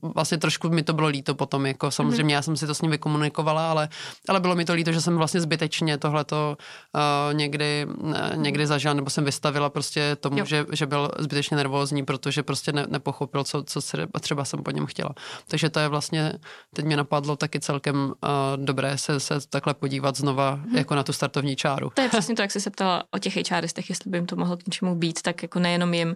vlastně 0.01 0.37
trošku 0.37 0.69
mi 0.69 0.83
to 0.83 0.93
bylo 0.93 1.07
líto 1.07 1.35
potom, 1.35 1.65
jako 1.65 1.91
samozřejmě 1.91 2.35
já 2.35 2.41
jsem 2.41 2.57
si 2.57 2.67
to 2.67 2.75
s 2.75 2.81
ním 2.81 2.91
vykomunikovala, 2.91 3.71
ale, 3.71 3.89
ale 4.29 4.39
bylo 4.39 4.55
mi 4.55 4.65
to 4.65 4.73
líto, 4.73 4.91
že 4.91 5.01
jsem 5.01 5.17
vlastně 5.17 5.41
zbytečně 5.41 5.97
tohleto 5.97 6.57
uh, 6.95 7.33
někdy, 7.33 7.87
uh, 7.97 8.35
někdy 8.35 8.67
zažila, 8.67 8.93
nebo 8.93 9.09
jsem 9.09 9.25
vystavila 9.25 9.69
prostě 9.69 10.15
tomu, 10.15 10.45
že, 10.45 10.65
že 10.71 10.85
byl 10.85 11.11
zbytečně 11.19 11.57
nervózní, 11.57 12.05
protože 12.05 12.43
prostě 12.43 12.71
ne, 12.71 12.85
nepochopil, 12.89 13.43
co, 13.43 13.63
co 13.63 13.79
třeba 14.19 14.45
jsem 14.45 14.63
po 14.63 14.71
něm 14.71 14.85
chtěla. 14.85 15.09
Takže 15.47 15.69
to 15.69 15.79
je 15.79 15.87
vlastně, 15.87 16.33
teď 16.75 16.85
mě 16.85 16.97
napadlo 16.97 17.35
taky 17.35 17.59
celkem 17.59 17.95
uh, 17.95 18.29
dobré 18.55 18.97
se, 18.97 19.19
se 19.19 19.33
takhle 19.49 19.73
podívat 19.73 20.15
znova 20.15 20.51
hmm. 20.51 20.75
jako 20.75 20.95
na 20.95 21.03
tu 21.03 21.13
startovní 21.13 21.55
čáru. 21.55 21.89
To 21.93 22.01
je 22.01 22.09
přesně 22.09 22.35
to, 22.35 22.41
jak 22.41 22.51
jsi 22.51 22.61
se 22.61 22.69
ptala 22.69 23.03
o 23.11 23.19
těch 23.19 23.51
HRistech, 23.51 23.89
jestli 23.89 24.11
by 24.11 24.17
jim 24.17 24.25
to 24.25 24.35
mohlo 24.35 24.57
k 24.57 24.67
něčemu 24.67 24.95
být, 24.95 25.21
tak 25.21 25.41
jako 25.41 25.59
nejenom 25.59 25.93
jim, 25.93 26.15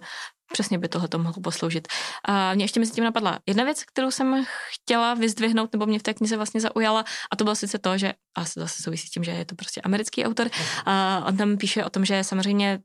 přesně 0.52 0.80
by 0.80 0.88
tohle 0.88 1.08
to 1.08 1.18
mohlo 1.18 1.42
posloužit. 1.42 1.88
A 2.26 2.54
mě 2.54 2.64
ještě 2.64 2.80
mezi 2.80 2.92
tím 2.92 3.04
napadla 3.04 3.40
jedna 3.46 3.64
věc, 3.64 3.84
kterou 3.84 4.12
jsem 4.12 4.46
chtěla 4.70 5.14
vyzdvihnout, 5.14 5.74
nebo 5.74 5.86
mě 5.86 6.00
v 6.00 6.04
té 6.04 6.14
knize 6.14 6.38
vlastně 6.38 6.62
zaujala, 6.62 7.06
a 7.32 7.36
to 7.36 7.44
bylo 7.44 7.56
sice 7.56 7.80
to, 7.80 7.98
že 7.98 8.14
a 8.38 8.44
zase 8.44 8.84
souvisí 8.84 9.08
s 9.08 9.12
tím, 9.12 9.24
že 9.24 9.32
je 9.32 9.46
to 9.46 9.56
prostě 9.56 9.82
americký 9.82 10.26
autor. 10.26 10.50
A 10.86 11.24
on 11.28 11.38
tam 11.38 11.58
píše 11.58 11.86
o 11.86 11.90
tom, 11.90 12.06
že 12.06 12.24
samozřejmě 12.24 12.80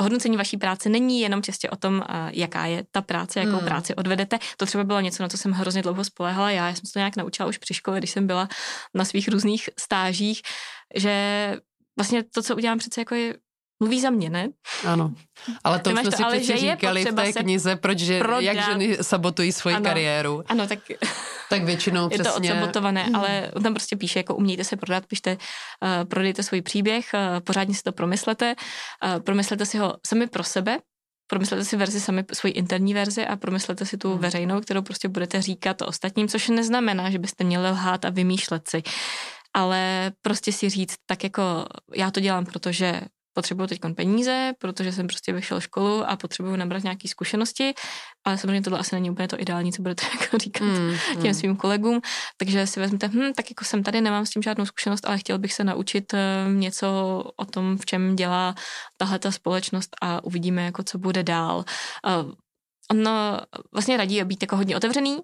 hodnocení 0.00 0.36
vaší 0.36 0.56
práce 0.56 0.88
není 0.88 1.20
jenom 1.20 1.42
čistě 1.42 1.70
o 1.70 1.76
tom, 1.76 2.02
jaká 2.30 2.66
je 2.66 2.84
ta 2.90 3.02
práce, 3.02 3.40
jakou 3.40 3.56
hmm. 3.56 3.64
práci 3.64 3.94
odvedete. 3.94 4.38
To 4.56 4.66
třeba 4.66 4.84
bylo 4.84 5.00
něco, 5.00 5.22
na 5.22 5.28
co 5.28 5.38
jsem 5.38 5.52
hrozně 5.52 5.82
dlouho 5.82 6.04
spolehala. 6.04 6.50
Já, 6.50 6.68
já 6.68 6.74
jsem 6.74 6.86
se 6.86 6.92
to 6.92 6.98
nějak 6.98 7.16
naučila 7.16 7.48
už 7.48 7.58
při 7.58 7.74
škole, 7.74 7.98
když 7.98 8.10
jsem 8.10 8.26
byla 8.26 8.48
na 8.94 9.04
svých 9.04 9.28
různých 9.28 9.70
stážích, 9.80 10.42
že 10.96 11.56
vlastně 11.96 12.22
to, 12.22 12.42
co 12.42 12.56
udělám 12.56 12.78
přece 12.78 13.00
jako 13.00 13.14
je 13.14 13.34
mluví 13.82 14.00
za 14.00 14.10
mě, 14.10 14.30
ne? 14.30 14.48
Ano, 14.86 15.12
ale 15.64 15.78
to 15.78 15.90
už 15.90 16.00
jsme 16.00 16.12
si 16.12 16.24
přeci 16.24 16.56
říkali 16.56 17.04
v 17.04 17.14
té 17.14 17.32
knize, 17.32 17.76
proč 17.76 17.98
že, 17.98 18.22
jak 18.38 18.64
ženy 18.64 18.98
sabotují 19.00 19.52
svoji 19.52 19.76
ano, 19.76 19.84
kariéru. 19.84 20.44
Ano, 20.46 20.66
tak, 20.66 20.78
tak 21.50 21.62
většinou 21.62 22.02
je 22.10 22.18
přesně. 22.18 22.50
to 22.50 22.54
odsabotované, 22.54 23.02
hmm. 23.02 23.16
ale 23.16 23.50
on 23.54 23.62
tam 23.62 23.74
prostě 23.74 23.96
píše, 23.96 24.18
jako 24.18 24.34
umějte 24.34 24.64
se 24.64 24.76
prodat, 24.76 25.06
pište, 25.06 25.32
uh, 25.36 26.08
prodejte 26.08 26.42
svůj 26.42 26.62
příběh, 26.62 27.06
uh, 27.14 27.40
pořádně 27.40 27.74
si 27.74 27.82
to 27.82 27.92
promyslete, 27.92 28.54
uh, 28.54 29.22
promyslete 29.22 29.66
si 29.66 29.78
ho 29.78 29.96
sami 30.06 30.26
pro 30.26 30.44
sebe, 30.44 30.78
promyslete 31.26 31.64
si 31.64 31.76
verzi 31.76 32.00
sami, 32.00 32.24
svoji 32.32 32.52
interní 32.52 32.94
verzi 32.94 33.26
a 33.26 33.36
promyslete 33.36 33.86
si 33.86 33.96
tu 33.98 34.10
hmm. 34.10 34.18
veřejnou, 34.18 34.60
kterou 34.60 34.82
prostě 34.82 35.08
budete 35.08 35.42
říkat 35.42 35.82
ostatním, 35.82 36.28
což 36.28 36.48
neznamená, 36.48 37.10
že 37.10 37.18
byste 37.18 37.44
měli 37.44 37.70
lhát 37.70 38.04
a 38.04 38.10
vymýšlet 38.10 38.68
si 38.68 38.82
ale 39.54 40.12
prostě 40.22 40.52
si 40.52 40.68
říct, 40.68 40.94
tak 41.06 41.24
jako 41.24 41.66
já 41.94 42.10
to 42.10 42.20
dělám, 42.20 42.44
protože 42.44 43.00
potřebuju 43.32 43.66
teď 43.66 43.80
peníze, 43.96 44.52
protože 44.58 44.92
jsem 44.92 45.06
prostě 45.06 45.32
vyšel 45.32 45.60
školu 45.60 46.10
a 46.10 46.16
potřebuju 46.16 46.56
nabrat 46.56 46.82
nějaké 46.82 47.08
zkušenosti, 47.08 47.74
ale 48.24 48.38
samozřejmě 48.38 48.62
tohle 48.62 48.78
asi 48.78 48.94
není 48.94 49.10
úplně 49.10 49.28
to 49.28 49.40
ideální, 49.40 49.72
co 49.72 49.82
budete 49.82 50.06
jako 50.20 50.38
říkat 50.38 50.64
mm, 50.64 50.96
těm 51.12 51.26
mm. 51.26 51.34
svým 51.34 51.56
kolegům, 51.56 52.00
takže 52.36 52.66
si 52.66 52.80
vezmete, 52.80 53.08
hm, 53.08 53.32
tak 53.36 53.50
jako 53.50 53.64
jsem 53.64 53.82
tady, 53.82 54.00
nemám 54.00 54.26
s 54.26 54.30
tím 54.30 54.42
žádnou 54.42 54.66
zkušenost, 54.66 55.06
ale 55.06 55.18
chtěl 55.18 55.38
bych 55.38 55.52
se 55.52 55.64
naučit 55.64 56.14
eh, 56.14 56.18
něco 56.52 56.88
o 57.36 57.44
tom, 57.44 57.78
v 57.78 57.86
čem 57.86 58.16
dělá 58.16 58.54
tahle 58.96 59.18
ta 59.18 59.30
společnost 59.30 59.96
a 60.02 60.24
uvidíme, 60.24 60.64
jako 60.64 60.82
co 60.82 60.98
bude 60.98 61.22
dál. 61.22 61.64
On 62.92 63.08
vlastně 63.72 63.96
radí 63.96 64.24
být 64.24 64.42
jako 64.42 64.56
hodně 64.56 64.76
otevřený 64.76 65.18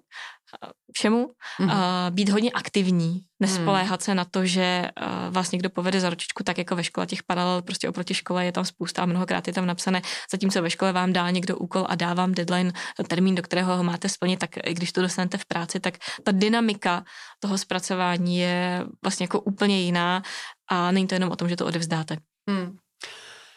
všemu, 0.93 1.31
mm-hmm. 1.59 2.11
být 2.11 2.29
hodně 2.29 2.51
aktivní, 2.51 3.21
nespoléhat 3.39 3.99
mm. 3.99 4.03
se 4.03 4.15
na 4.15 4.25
to, 4.25 4.45
že 4.45 4.89
uh, 5.01 5.33
vás 5.33 5.51
někdo 5.51 5.69
povede 5.69 5.99
za 5.99 6.09
ručičku, 6.09 6.43
tak 6.43 6.57
jako 6.57 6.75
ve 6.75 6.83
škole 6.83 7.07
těch 7.07 7.23
paralel 7.23 7.61
prostě 7.61 7.89
oproti 7.89 8.13
škole 8.13 8.45
je 8.45 8.51
tam 8.51 8.65
spousta 8.65 9.03
a 9.03 9.05
mnohokrát 9.05 9.47
je 9.47 9.53
tam 9.53 9.65
napsané, 9.65 10.01
zatímco 10.31 10.61
ve 10.61 10.69
škole 10.69 10.93
vám 10.93 11.13
dá 11.13 11.29
někdo 11.29 11.57
úkol 11.57 11.85
a 11.89 11.95
dá 11.95 12.13
vám 12.13 12.33
deadline, 12.33 12.73
termín, 13.07 13.35
do 13.35 13.41
kterého 13.41 13.77
ho 13.77 13.83
máte 13.83 14.09
splnit, 14.09 14.39
tak 14.39 14.49
i 14.63 14.73
když 14.73 14.91
to 14.91 15.01
dostanete 15.01 15.37
v 15.37 15.45
práci, 15.45 15.79
tak 15.79 15.93
ta 16.23 16.31
dynamika 16.31 17.03
toho 17.39 17.57
zpracování 17.57 18.37
je 18.37 18.85
vlastně 19.03 19.23
jako 19.23 19.39
úplně 19.39 19.81
jiná 19.81 20.23
a 20.67 20.91
není 20.91 21.07
to 21.07 21.15
jenom 21.15 21.31
o 21.31 21.35
tom, 21.35 21.49
že 21.49 21.55
to 21.55 21.65
odevzdáte. 21.65 22.17
Mm. 22.49 22.77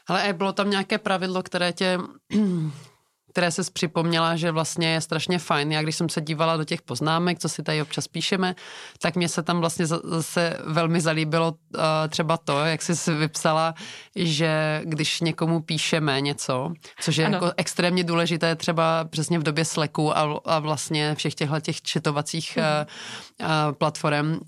Ale 0.09 0.33
bylo 0.33 0.53
tam 0.53 0.71
nějaké 0.71 0.99
pravidlo, 0.99 1.43
které 1.43 1.73
tě 1.73 1.99
které 3.33 3.51
se 3.51 3.63
připomněla, 3.73 4.37
že 4.37 4.51
vlastně 4.51 4.93
je 4.93 5.01
strašně 5.01 5.39
fajn. 5.39 5.73
Já 5.73 5.83
když 5.83 5.97
jsem 5.97 6.09
se 6.09 6.21
dívala 6.21 6.57
do 6.57 6.65
těch 6.65 6.83
poznámek, 6.83 7.39
co 7.39 7.49
si 7.49 7.63
tady 7.63 7.83
občas 7.83 8.09
píšeme, 8.09 8.55
tak 8.99 9.17
mě 9.17 9.29
se 9.29 9.43
tam 9.43 9.61
vlastně 9.61 9.87
zase 9.87 10.59
velmi 10.67 11.01
zalíbilo 11.01 11.49
uh, 11.51 11.81
třeba 12.09 12.37
to, 12.37 12.59
jak 12.65 12.83
jsi 12.83 13.13
vypsala, 13.15 13.75
že 14.17 14.83
když 14.85 15.21
někomu 15.21 15.61
píšeme 15.61 16.21
něco, 16.21 16.73
což 17.01 17.17
je 17.17 17.31
jako 17.31 17.53
extrémně 17.57 18.05
důležité 18.05 18.57
třeba 18.57 19.05
přesně 19.05 19.39
v 19.39 19.43
době 19.43 19.65
Slacku 19.65 20.19
a, 20.19 20.41
a 20.45 20.59
vlastně 20.59 21.15
všech 21.15 21.35
těchto 21.35 21.61
těch 21.61 21.83
četovacích 21.83 22.59
uh, 22.59 22.87
uh, 23.47 23.73
platform, 23.73 24.33
uh, 24.33 24.39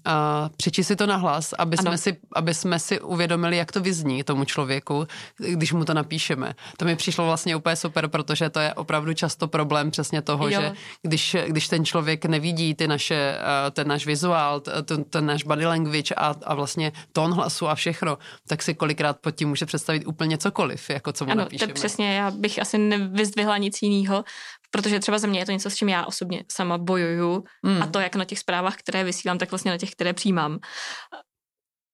přečí 0.57 0.85
si 0.85 0.97
to 0.97 1.07
nahlas, 1.07 1.53
aby 1.59 1.77
jsme, 1.77 1.99
si, 1.99 2.16
aby 2.37 2.55
jsme 2.55 2.79
si 2.79 3.01
uvědomili, 3.01 3.57
jak 3.57 3.73
to 3.73 3.81
vyzní 3.81 4.25
tomu 4.25 4.44
člověku, 4.44 5.07
když 5.38 5.73
mu 5.73 5.85
to 5.85 5.94
napíšeme. 5.94 6.55
To 6.77 6.85
mi 6.85 6.97
přišlo 6.97 7.25
vlastně 7.25 7.57
úplně 7.57 7.77
super, 7.77 8.09
protože 8.09 8.51
to 8.51 8.61
je 8.61 8.73
je 8.74 8.80
opravdu 8.80 9.14
často 9.14 9.48
problém 9.48 9.90
přesně 9.90 10.22
toho, 10.22 10.48
jo. 10.48 10.60
že 10.60 10.72
když, 11.02 11.37
když 11.46 11.68
ten 11.68 11.84
člověk 11.84 12.24
nevidí 12.24 12.74
ty 12.74 12.88
naše, 12.88 13.38
eh, 13.38 13.70
ten 13.70 13.88
náš 13.88 14.06
vizuál, 14.06 14.60
ten, 14.60 15.04
ten 15.04 15.26
náš 15.26 15.44
body 15.44 15.66
language 15.66 16.14
a, 16.14 16.34
a 16.44 16.54
vlastně 16.54 16.92
tón 17.12 17.32
hlasu 17.32 17.68
a 17.68 17.74
všechno, 17.74 18.18
tak 18.48 18.62
si 18.62 18.74
kolikrát 18.74 19.18
pod 19.20 19.30
tím 19.30 19.48
může 19.48 19.66
představit 19.66 20.06
úplně 20.06 20.38
cokoliv, 20.38 20.90
jako 20.90 21.12
co 21.12 21.24
mu 21.24 21.32
ano, 21.32 21.40
napíšeme. 21.40 21.72
to 21.72 21.74
přesně, 21.74 22.14
já 22.14 22.30
bych 22.30 22.58
asi 22.58 22.78
nevyzdvihla 22.78 23.58
nic 23.58 23.82
jiného, 23.82 24.24
protože 24.70 25.00
třeba 25.00 25.18
za 25.18 25.26
mě 25.26 25.38
je 25.40 25.46
to 25.46 25.52
něco, 25.52 25.70
s 25.70 25.74
čím 25.74 25.88
já 25.88 26.04
osobně 26.04 26.44
sama 26.52 26.78
bojuju 26.78 27.44
mm. 27.62 27.82
a 27.82 27.87
to 27.87 28.00
jak 28.00 28.16
na 28.16 28.24
těch 28.24 28.38
zprávách, 28.38 28.76
které 28.76 29.04
vysílám, 29.04 29.38
tak 29.38 29.50
vlastně 29.50 29.70
na 29.70 29.78
těch, 29.78 29.90
které 29.90 30.12
přijímám 30.12 30.58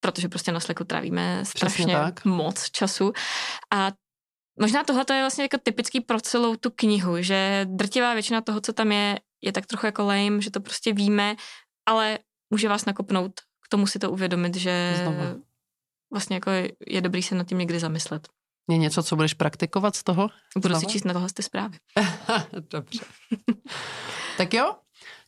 protože 0.01 0.29
prostě 0.29 0.53
na 0.53 0.61
Slacku 0.61 0.85
trávíme 0.85 1.45
strašně 1.45 1.97
moc 2.25 2.71
času. 2.71 3.13
A 3.75 3.93
možná 4.61 4.85
tohle 4.85 5.05
je 5.11 5.23
vlastně 5.23 5.45
jako 5.45 5.59
typický 5.63 6.01
pro 6.01 6.21
celou 6.21 6.57
tu 6.57 6.71
knihu, 6.71 7.23
že 7.23 7.67
drtivá 7.71 8.15
většina 8.15 8.41
toho, 8.41 8.61
co 8.61 8.73
tam 8.73 8.93
je, 8.93 9.19
je 9.43 9.53
tak 9.53 9.67
trochu 9.67 9.87
jako 9.87 10.07
lame, 10.07 10.41
že 10.41 10.51
to 10.51 10.61
prostě 10.61 10.93
víme, 10.93 11.37
ale 11.87 12.19
může 12.51 12.69
vás 12.69 12.85
nakopnout 12.85 13.33
k 13.41 13.69
tomu 13.69 13.87
si 13.87 13.99
to 13.99 14.11
uvědomit, 14.11 14.57
že 14.57 14.95
Znovu. 15.03 15.45
vlastně 16.13 16.37
jako 16.37 16.51
je, 16.87 17.01
dobrý 17.01 17.23
se 17.23 17.35
nad 17.35 17.47
tím 17.47 17.59
někdy 17.59 17.81
zamyslet. 17.81 18.29
Je 18.71 18.77
něco, 18.77 19.03
co 19.03 19.17
budeš 19.17 19.35
praktikovat 19.35 19.97
z 19.97 20.03
toho? 20.03 20.29
Budu 20.57 20.75
Znova? 20.75 20.81
si 20.81 20.87
číst 20.87 21.05
na 21.05 21.13
tohle 21.13 21.29
ty 21.35 21.43
zprávy. 21.43 21.79
Dobře. 22.71 23.01
tak 24.39 24.55
jo, 24.55 24.75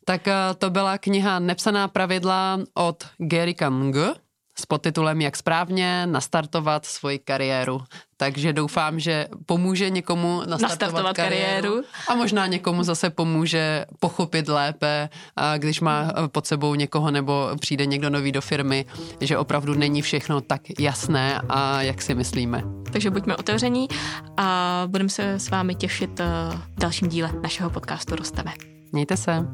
tak 0.05 0.29
eh, 0.29 0.35
to 0.59 0.71
byla 0.71 0.99
kniha 0.99 1.39
Nepsaná 1.39 1.89
pravidla 1.89 2.59
od 2.75 3.05
Gary 3.19 3.55
Kang 3.55 3.97
s 4.59 4.67
podtitulem 4.67 5.21
Jak 5.21 5.37
správně 5.37 6.07
nastartovat 6.07 6.87
svoji 6.87 7.19
kariéru. 7.19 7.81
Takže 8.17 8.53
doufám, 8.53 9.01
že 9.01 9.27
pomůže 9.47 9.91
někomu 9.91 10.39
nastartovat, 10.39 10.63
nastartovat 10.63 11.17
kariéru, 11.17 11.69
kariéru 11.69 11.85
a 12.09 12.15
možná 12.15 12.47
někomu 12.47 12.83
zase 12.83 13.11
pomůže 13.11 13.85
pochopit 14.01 14.49
lépe, 14.49 15.09
když 15.57 15.81
má 15.81 16.13
pod 16.27 16.47
sebou 16.47 16.75
někoho 16.75 17.11
nebo 17.11 17.51
přijde 17.61 17.87
někdo 17.87 18.11
nový 18.11 18.33
do 18.33 18.41
firmy, 18.41 18.85
že 19.21 19.39
opravdu 19.39 19.75
není 19.75 20.03
všechno 20.03 20.41
tak 20.41 20.63
jasné 20.79 21.41
a 21.49 21.83
jak 21.83 22.03
si 22.03 22.15
myslíme. 22.15 22.63
Takže 22.93 23.11
buďme 23.11 23.37
otevření 23.37 23.89
a 24.37 24.83
budeme 24.87 25.09
se 25.09 25.33
s 25.33 25.51
vámi 25.51 25.75
těšit 25.75 26.21
v 26.77 26.81
dalším 26.81 27.09
díle 27.09 27.31
našeho 27.43 27.71
podcastu 27.71 28.17
Rosteme. 28.17 28.53
Mějte 28.93 29.17
se. 29.17 29.47